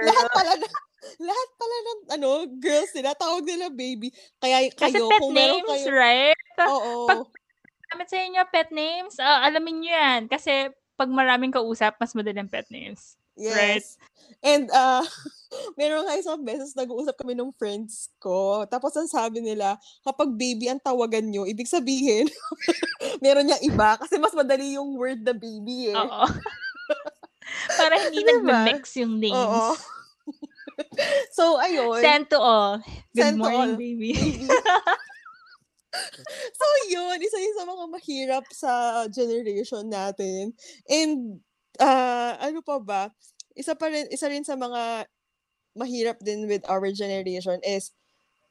[0.00, 0.68] lahat pala na,
[1.20, 4.08] lahat pala ng ano, girls tinatawag nila baby.
[4.40, 6.40] Kaya Kasi kayo pet kung meron names, kayo, right?
[6.64, 7.04] oo.
[7.04, 7.36] Pag-
[7.88, 10.20] Gamit sa inyo pet names, ah, alamin nyo yan.
[10.28, 13.16] Kasi pag maraming kausap, mas madaling pet names.
[13.32, 13.80] Right.
[13.80, 13.96] Yes.
[14.44, 15.04] And uh,
[15.74, 18.68] meron nga isang beses nag-uusap kami ng friends ko.
[18.68, 22.28] Tapos ang sabi nila, kapag baby ang tawagan nyo, ibig sabihin,
[23.24, 23.96] meron niya iba.
[23.96, 25.96] Kasi mas madali yung word na baby eh.
[25.96, 26.26] Oo.
[27.80, 28.44] Para hindi Diba?
[28.44, 29.36] nagme-mix yung names.
[29.36, 29.72] Oo.
[31.36, 32.00] so, ayun.
[32.04, 32.76] Send to all.
[33.16, 33.80] Good Send morning, all.
[33.80, 34.12] baby.
[34.12, 34.44] baby.
[36.58, 37.16] so, yun.
[37.16, 38.72] Isa yun sa mga mahirap sa
[39.08, 40.52] generation natin.
[40.84, 41.40] And,
[41.80, 43.02] uh, ano pa ba?
[43.56, 45.08] Isa pa rin, isa rin sa mga
[45.78, 47.94] mahirap din with our generation is,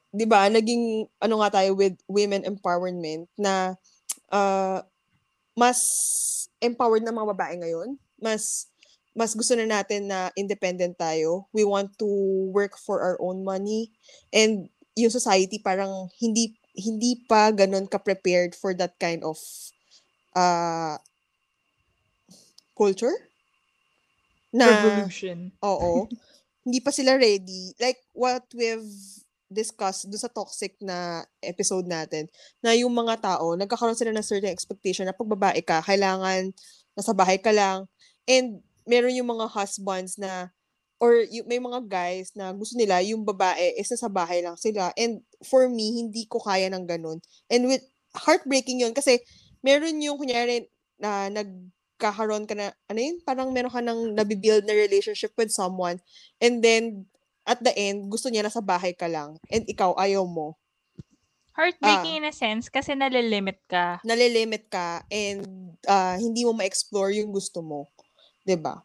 [0.08, 3.76] di ba, naging, ano nga tayo with women empowerment na,
[4.32, 4.80] uh,
[5.52, 5.78] mas
[6.64, 8.00] empowered na mga babae ngayon.
[8.16, 8.72] Mas,
[9.12, 11.50] mas gusto na natin na independent tayo.
[11.52, 12.08] We want to
[12.54, 13.90] work for our own money.
[14.32, 19.38] And yung society parang hindi hindi pa ganun ka-prepared for that kind of
[20.38, 20.98] uh,
[22.78, 23.14] culture.
[24.54, 25.50] Na, Revolution.
[25.58, 26.06] oo.
[26.68, 27.72] Hindi pa sila ready.
[27.80, 28.92] Like what we've
[29.48, 32.28] discussed do sa toxic na episode natin,
[32.60, 36.52] na yung mga tao, nagkakaroon sila ng certain expectation na pag babae ka, kailangan
[36.92, 37.88] nasa bahay ka lang.
[38.28, 40.52] And meron yung mga husbands na
[41.00, 44.92] or y- may mga guys na gusto nila yung babae is nasa bahay lang sila.
[45.00, 47.24] And for me, hindi ko kaya ng ganun.
[47.48, 49.24] And with heartbreaking yun kasi
[49.64, 50.68] meron yung kunyari
[51.00, 51.32] na
[51.98, 53.18] nagkakaroon ka na, ano yun?
[53.26, 55.98] Parang meron ka ng nabibuild na relationship with someone
[56.38, 57.10] and then
[57.42, 60.54] at the end, gusto niya nasa bahay ka lang and ikaw ayaw mo.
[61.58, 63.98] Heartbreaking in a sense kasi nalilimit ka.
[64.06, 67.90] Nalilimit ka and ah, hindi mo ma-explore yung gusto mo.
[68.46, 68.78] ba?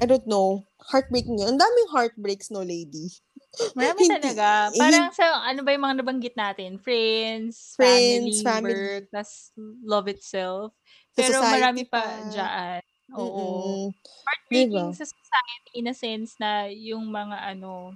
[0.00, 0.64] I don't know.
[0.88, 1.52] Heartbreaking yun.
[1.52, 3.12] Ang daming heartbreaks, no, lady?
[3.78, 4.70] Marami Hindi- talaga.
[4.72, 6.78] Parang sa, ano ba yung mga nabanggit natin?
[6.80, 8.72] Friends, Friends, family, family.
[8.72, 9.52] work, tas
[9.84, 10.72] love itself.
[11.14, 12.82] Pero society marami pa, dyan.
[13.14, 13.30] Oo.
[13.30, 13.94] Mm-mm.
[14.26, 14.98] Heartbreaking Diba?
[14.98, 17.94] sa society in a sense na yung mga ano,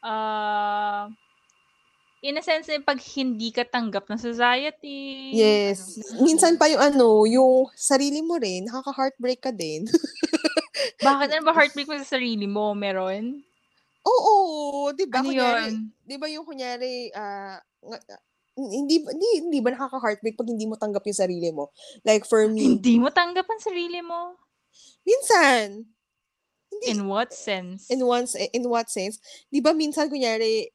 [0.00, 1.08] ah,
[2.24, 5.32] in a sense na pag hindi ka tanggap ng society.
[5.36, 6.00] Yes.
[6.00, 9.84] ano, Minsan pa yung ano, yung sarili mo rin, nakaka-heartbreak ka din.
[11.04, 11.28] Bakit?
[11.36, 12.72] Ano ba heartbreak mo sa sarili mo?
[12.72, 13.44] Meron?
[14.04, 15.24] Oo, 'di ba?
[15.24, 15.88] Ano Kunyari, yun?
[16.04, 17.56] 'di ba yung kunyari ah,
[18.58, 21.70] hindi hindi, hindi ba nakaka-heartbreak pag hindi mo tanggap yung sarili mo?
[22.06, 24.38] Like for me, Hindi mo tanggap ang sarili mo?
[25.06, 25.86] minsan
[26.72, 27.86] hindi In what sense?
[27.92, 29.20] in one in what sense?
[29.52, 30.66] 'Di ba minsan kunyari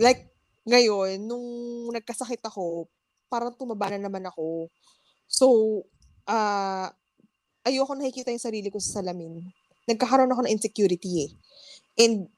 [0.00, 0.30] like
[0.68, 1.46] ngayon nung
[1.92, 2.86] nagkasakit ako,
[3.28, 4.70] parang tumaba na naman ako.
[5.28, 5.46] So,
[6.28, 6.92] ah
[7.66, 9.42] ayoko nakikita yung sarili ko sa salamin.
[9.90, 11.30] Nagkakaroon ako ng insecurity eh.
[12.04, 12.28] And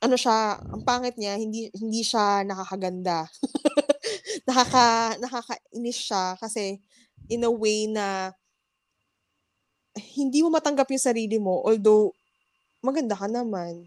[0.00, 3.28] ano siya, ang pangit niya, hindi hindi siya nakakaganda.
[4.50, 6.82] Nakaka nakakainis siya kasi
[7.30, 8.34] in a way na
[10.18, 12.10] hindi mo matanggap yung sarili mo although
[12.82, 13.86] maganda ka naman.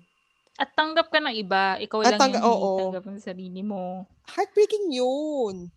[0.56, 1.82] At tanggap ka ng iba.
[1.82, 2.72] Ikaw At lang tangga- yung oo.
[2.80, 4.06] tanggap ng sarili mo.
[4.30, 5.74] Heartbreaking yun.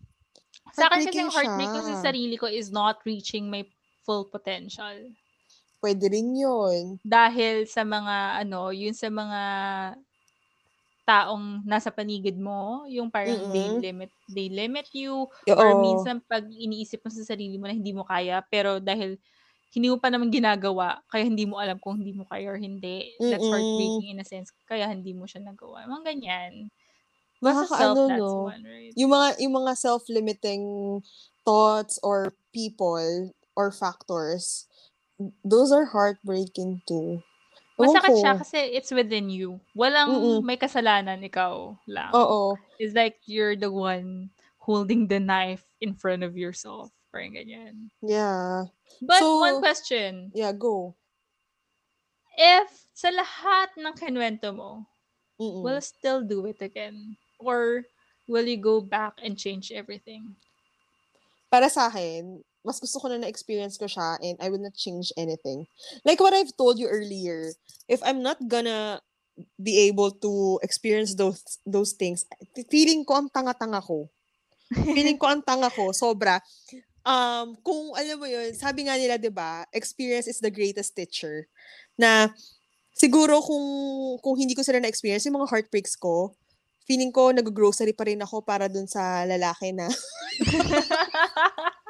[0.77, 3.65] Sa akin kasi Heartbreaking yung heartbreak ko sa sarili ko is not reaching my
[4.05, 4.93] full potential.
[5.81, 7.01] Pwede rin yun.
[7.01, 9.41] Dahil sa mga, ano, yun sa mga
[11.07, 13.79] taong nasa paligid mo, yung parang they Mm-mm.
[13.79, 15.63] limit, they limit you, Oo.
[15.63, 19.15] or minsan pag iniisip mo sa sarili mo na hindi mo kaya, pero dahil
[19.75, 23.15] hindi mo pa naman ginagawa, kaya hindi mo alam kung hindi mo kaya or hindi.
[23.29, 23.51] That's Mm-mm.
[23.51, 25.87] heartbreaking in a sense, kaya hindi mo siya nagawa.
[25.87, 26.53] Mga ganyan.
[27.41, 28.33] Basta self, Nakakaano, that's no?
[28.37, 28.97] one, right?
[28.97, 30.63] Yung mga yung mga self-limiting
[31.45, 34.65] thoughts or people or factors,
[35.45, 37.21] those are heartbreaking too.
[37.77, 38.19] Masakit ko.
[38.21, 39.61] siya kasi it's within you.
[39.77, 40.39] Walang Mm-mm.
[40.41, 42.09] may kasalanan ikaw lang.
[42.09, 42.57] Oo.
[42.81, 46.89] It's like you're the one holding the knife in front of yourself.
[47.13, 47.93] Parang ganyan.
[48.01, 48.67] Yeah.
[48.99, 50.33] But So- one question.
[50.33, 50.97] Yeah, go.
[52.37, 54.85] If sa lahat ng kinwento mo,
[55.37, 55.61] Mm-mm.
[55.61, 57.13] will you still do it again?
[57.37, 57.85] Or
[58.25, 60.33] will you go back and change everything?
[61.47, 65.15] para sa akin, mas gusto ko na na-experience ko siya and I will not change
[65.15, 65.71] anything.
[66.03, 67.55] Like what I've told you earlier,
[67.87, 68.99] if I'm not gonna
[69.55, 72.27] be able to experience those those things,
[72.67, 74.11] feeling ko ang tanga-tanga ko.
[74.83, 76.43] Feeling ko ang tanga ko, sobra.
[77.07, 81.47] Um, kung alam mo yun, sabi nga nila, 'di ba, experience is the greatest teacher.
[81.95, 82.27] Na
[82.91, 83.63] siguro kung
[84.19, 86.35] kung hindi ko sila na-experience yung mga heartbreaks ko,
[86.83, 89.87] feeling ko nag-grocery pa rin ako para dun sa lalaki na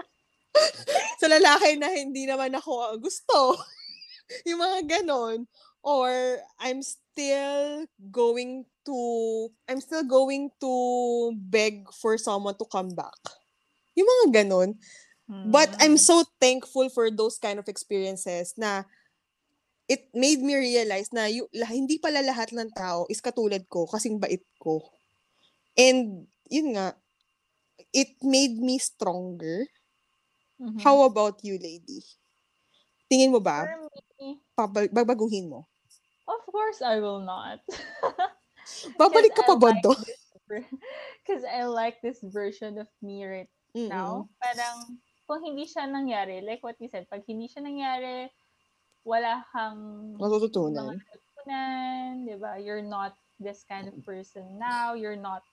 [1.22, 3.58] sa lalaki na hindi naman ako ah, gusto.
[4.48, 5.48] yung mga ganon.
[5.88, 6.12] Or
[6.60, 8.98] I'm still going to
[9.72, 10.74] I'm still going to
[11.38, 13.16] beg for someone to come back.
[13.96, 14.76] Yung mga ganon.
[15.28, 16.08] But I'm Mm.
[16.08, 18.88] so thankful for those kind of experiences na
[19.88, 23.88] it made me realize na yu, lah- hindi pala lahat ng tao is katulad ko
[23.92, 24.84] kasing bait ko.
[25.76, 26.96] And yun nga,
[27.92, 29.68] it made me stronger.
[30.58, 30.82] Mhm.
[30.82, 32.02] How about you, lady?
[33.08, 33.64] Tingin mo ba?
[33.64, 33.88] For
[34.18, 34.42] me,
[34.92, 35.70] babaguhin mo?
[36.28, 37.64] of course I will not.
[39.00, 40.04] Babalik ka pa ba like doon?
[41.24, 44.28] Because I like this version of me right now.
[44.44, 48.28] Parang, kung hindi siya nangyari, like what you said, pag hindi siya nangyari,
[49.08, 50.92] wala kang Matututunan.
[50.92, 52.60] mga natutunan, di ba?
[52.60, 54.96] You're not this kind of person now.
[55.00, 55.44] You're not,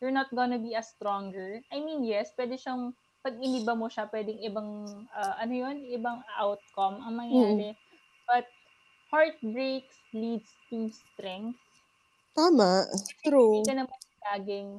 [0.00, 1.60] you're not gonna be as stronger.
[1.68, 4.84] I mean, yes, pwede siyang, pag iniba mo siya, pwedeng ibang,
[5.16, 7.72] uh, ano yun, ibang outcome ang mangyari.
[8.28, 8.44] But,
[9.08, 11.56] heartbreaks leads to strength.
[12.34, 12.90] Tama.
[13.22, 13.62] True.
[13.62, 14.00] Hindi ka naman
[14.34, 14.70] laging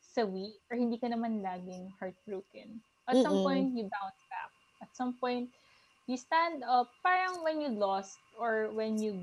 [0.00, 2.78] sawi or hindi ka naman laging heartbroken.
[3.10, 3.46] At some Mm-mm.
[3.46, 4.50] point, you bounce back.
[4.78, 5.50] At some point,
[6.06, 6.86] you stand up.
[7.02, 9.18] Parang when you lost or when you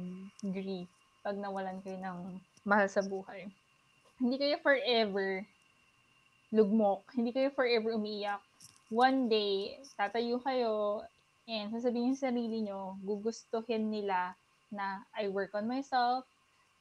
[0.51, 0.91] grieve
[1.23, 2.37] pag nawalan kayo ng
[2.67, 3.47] mahal sa buhay.
[4.19, 5.47] Hindi kayo forever
[6.53, 7.09] lugmok.
[7.15, 8.41] Hindi kayo forever umiiyak.
[8.93, 11.01] One day, tatayo kayo
[11.45, 14.33] and sasabihin sa sarili nyo, gugustuhin nila
[14.73, 16.25] na I work on myself,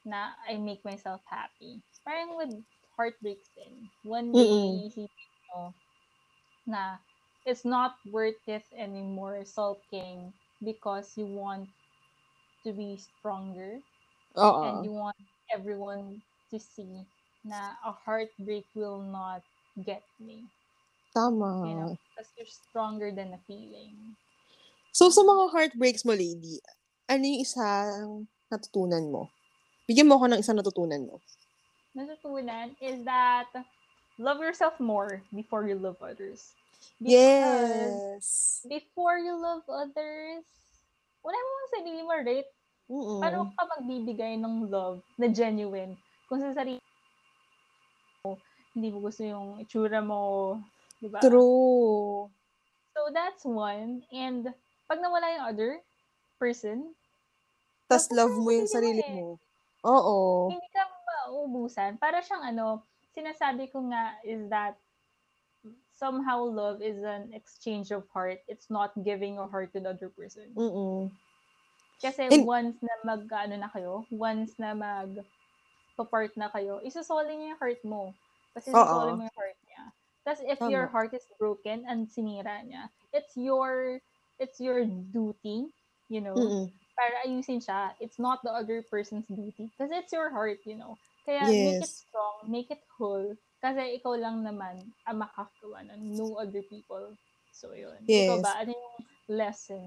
[0.05, 1.81] na I make myself happy.
[2.05, 2.53] Parang with
[2.97, 3.89] heartbreaks din.
[4.05, 5.73] One day, isipin nyo
[6.65, 6.97] na
[7.45, 10.33] it's not worth it anymore sulking
[10.65, 11.69] because you want
[12.65, 13.77] to be stronger
[14.33, 14.65] Oo.
[14.65, 15.17] and you want
[15.53, 17.05] everyone to see
[17.45, 19.45] na a heartbreak will not
[19.83, 20.47] get me.
[21.15, 21.63] Tama.
[21.67, 24.15] You know, because you're stronger than a feeling.
[24.95, 26.63] So, sa mga heartbreaks mo, lady,
[27.07, 29.27] ano yung isang natutunan mo?
[29.87, 31.19] Bigyan mo ako ng isang natutunan mo.
[31.95, 33.47] Natutunan is that
[34.19, 36.55] love yourself more before you love others.
[36.99, 38.63] Yes.
[38.67, 40.43] Before you love others,
[41.23, 42.49] wala mo ang sarili mo, right?
[42.85, 43.19] Mm-mm.
[43.21, 45.97] Paano ka magbibigay ng love na genuine
[46.29, 46.81] kung sa sarili
[48.75, 50.59] hindi mo gusto yung itsura mo,
[50.99, 51.23] di ba?
[51.23, 52.27] True.
[52.91, 54.03] So that's one.
[54.11, 54.51] And
[54.91, 55.71] pag nawala yung other
[56.37, 56.91] person,
[57.87, 59.39] Tapos love mo yung sarili sarili mo.
[59.87, 60.51] Oo.
[60.51, 60.83] hindi ka
[61.25, 61.95] mauubusan.
[61.95, 62.83] Para siyang ano,
[63.15, 64.75] sinasabi ko nga is that
[65.95, 68.43] somehow love is an exchange of heart.
[68.51, 70.51] It's not giving your heart to the other person.
[70.51, 71.07] Mm-mm.
[72.03, 75.23] Kasi And- once na mag, ano na kayo, once na mag,
[76.11, 78.11] part na kayo, isusoli niya yung heart mo.
[78.55, 78.79] Kasi Oo.
[78.79, 79.83] isusoli mo yung heart niya.
[80.23, 80.93] Tapos if your Tama.
[80.95, 83.99] heart is broken and sinira niya, it's your,
[84.39, 85.69] it's your duty,
[86.07, 86.71] you know, Mm-mm.
[86.95, 87.91] para ayusin siya.
[87.99, 89.69] It's not the other person's duty.
[89.75, 90.95] Kasi it's your heart, you know.
[91.27, 92.07] Kaya make it Yes.
[92.07, 93.35] strong, make it whole.
[93.59, 97.13] Kasi ikaw lang naman ang makakawa nun, no other people.
[97.51, 97.97] So, yun.
[98.07, 98.45] Ikaw Yes.
[98.45, 98.51] ba?
[98.63, 98.95] Ano yung
[99.29, 99.83] lesson?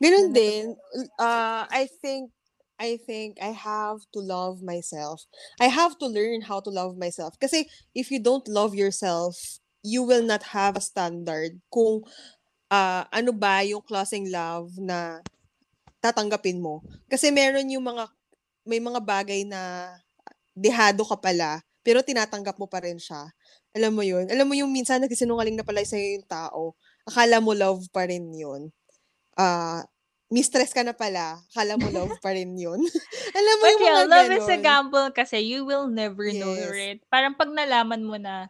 [0.00, 0.64] Ganun din.
[1.20, 2.32] Uh, I think
[2.80, 5.28] I think I have to love myself.
[5.60, 7.36] I have to learn how to love myself.
[7.36, 12.00] Kasi if you don't love yourself, you will not have a standard kung
[12.72, 15.20] ah, ano ba yung klaseng love na
[16.00, 16.80] tatanggapin mo.
[17.12, 18.08] Kasi meron yung mga
[18.64, 19.92] may mga bagay na
[20.56, 23.28] dehado ka pala, pero tinatanggap mo pa rin siya.
[23.76, 24.24] Alam mo yun?
[24.32, 26.74] Alam mo yung minsan nagsisinungaling na pala sa'yo yung tao.
[27.04, 28.72] Akala mo love pa rin yun.
[29.36, 29.84] Ah,
[30.30, 31.42] mistress ka na pala.
[31.52, 32.80] Akala mo love pa rin yun.
[33.38, 36.56] Alam mo But yung yeah, mga love is a gamble kasi you will never know,
[36.56, 36.72] Yes.
[36.72, 37.00] right?
[37.12, 38.48] Parang pag nalaman mo na,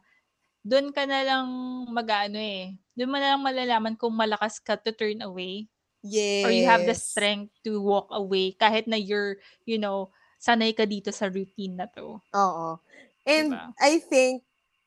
[0.67, 1.47] doon ka na lang
[1.91, 2.77] mag-ano eh.
[2.97, 5.69] Doon mo na lang malalaman kung malakas ka to turn away
[6.03, 6.45] Yes.
[6.45, 10.11] or you have the strength to walk away kahit na you're, you know,
[10.41, 12.21] sanay ka dito sa routine na to.
[12.35, 12.79] Oo.
[13.27, 13.75] And Diba?
[13.79, 14.43] I think,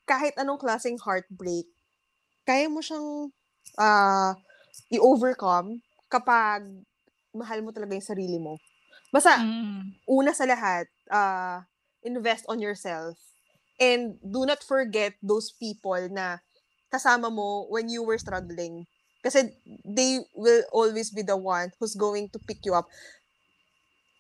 [0.07, 1.67] kahit anong klaseng heartbreak,
[2.47, 3.31] kaya mo siyang
[3.79, 4.35] ah,
[4.91, 5.81] i-overcome
[6.13, 6.61] kapag
[7.33, 8.61] mahal mo talaga yung sarili mo.
[9.09, 9.97] Basta, Mm.
[10.05, 11.65] una sa lahat, uh,
[12.05, 13.17] invest on yourself.
[13.81, 16.45] And do not forget those people na
[16.93, 18.85] kasama mo when you were struggling.
[19.25, 19.49] Kasi
[19.81, 22.85] they will always be the one who's going to pick you up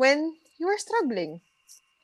[0.01, 1.43] when you are struggling.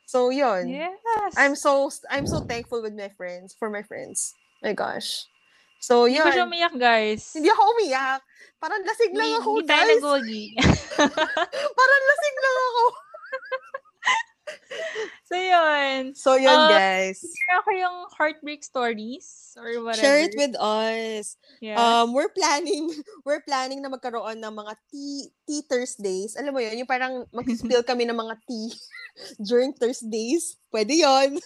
[0.06, 0.70] So, yun.
[0.70, 1.34] Yes.
[1.38, 4.34] I'm so I'm so thankful with my friends, for my friends.
[4.62, 5.26] My gosh.
[5.80, 6.26] So, Hindi yun.
[6.28, 7.24] pa siya umiyak, guys.
[7.34, 8.22] Hindi ako umiyak.
[8.60, 9.96] Parang lasig lang Hindi- ako, hindi tayo guys.
[9.96, 10.44] nagwagi.
[11.80, 12.84] Parang lasig lang ako.
[15.30, 16.02] So, yun.
[16.18, 17.22] So, yun, Uh, guys.
[17.22, 20.02] Share ako yung heartbreak stories or whatever.
[20.02, 21.38] Share it with us.
[21.62, 21.78] Yeah.
[21.78, 22.90] Um, we're planning,
[23.30, 26.34] we're planning na magkaroon ng mga tea, tea Thursdays.
[26.34, 28.74] Alam mo yun, yung parang mag-spill kami ng mga tea
[29.48, 30.58] during Thursdays.
[30.74, 31.38] Pwede yon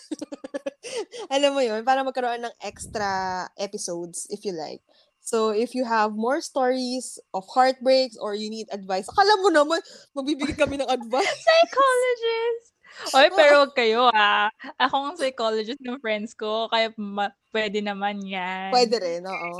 [1.35, 4.79] Alam mo yun, para magkaroon ng extra episodes if you like.
[5.23, 9.79] So, if you have more stories of heartbreaks or you need advice, akala mo naman,
[10.11, 11.39] magbibigay kami ng advice.
[11.47, 12.72] psychologist!
[13.13, 14.49] Oy, pero wag kayo ah.
[14.79, 18.71] Ako ang psychologist ng friends ko, kaya ma- pwede naman yan.
[18.73, 19.51] Pwede rin, oo.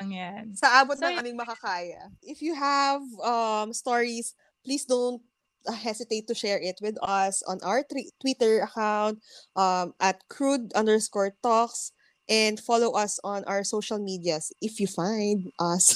[0.00, 0.44] Lang yan.
[0.56, 2.12] Sa abot So, ng aming makakaya.
[2.24, 5.22] If you have um stories, please don't
[5.66, 9.20] uh, hesitate to share it with us on our tri- Twitter account
[9.56, 11.92] um, at crude underscore talks
[12.28, 15.94] and follow us on our social medias if you find us.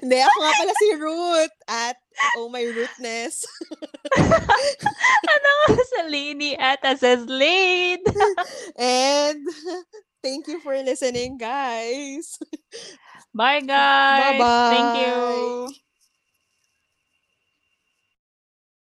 [0.00, 1.96] Hindi, ako nga pala si Ruth at
[2.36, 3.44] Oh My Rootness.
[5.34, 8.04] ano nga sa lady at says late?
[8.76, 9.44] And
[10.24, 12.38] thank you for listening, guys.
[13.30, 14.36] Bye guys!
[14.36, 14.70] Bye-bye.
[14.74, 15.89] Thank you!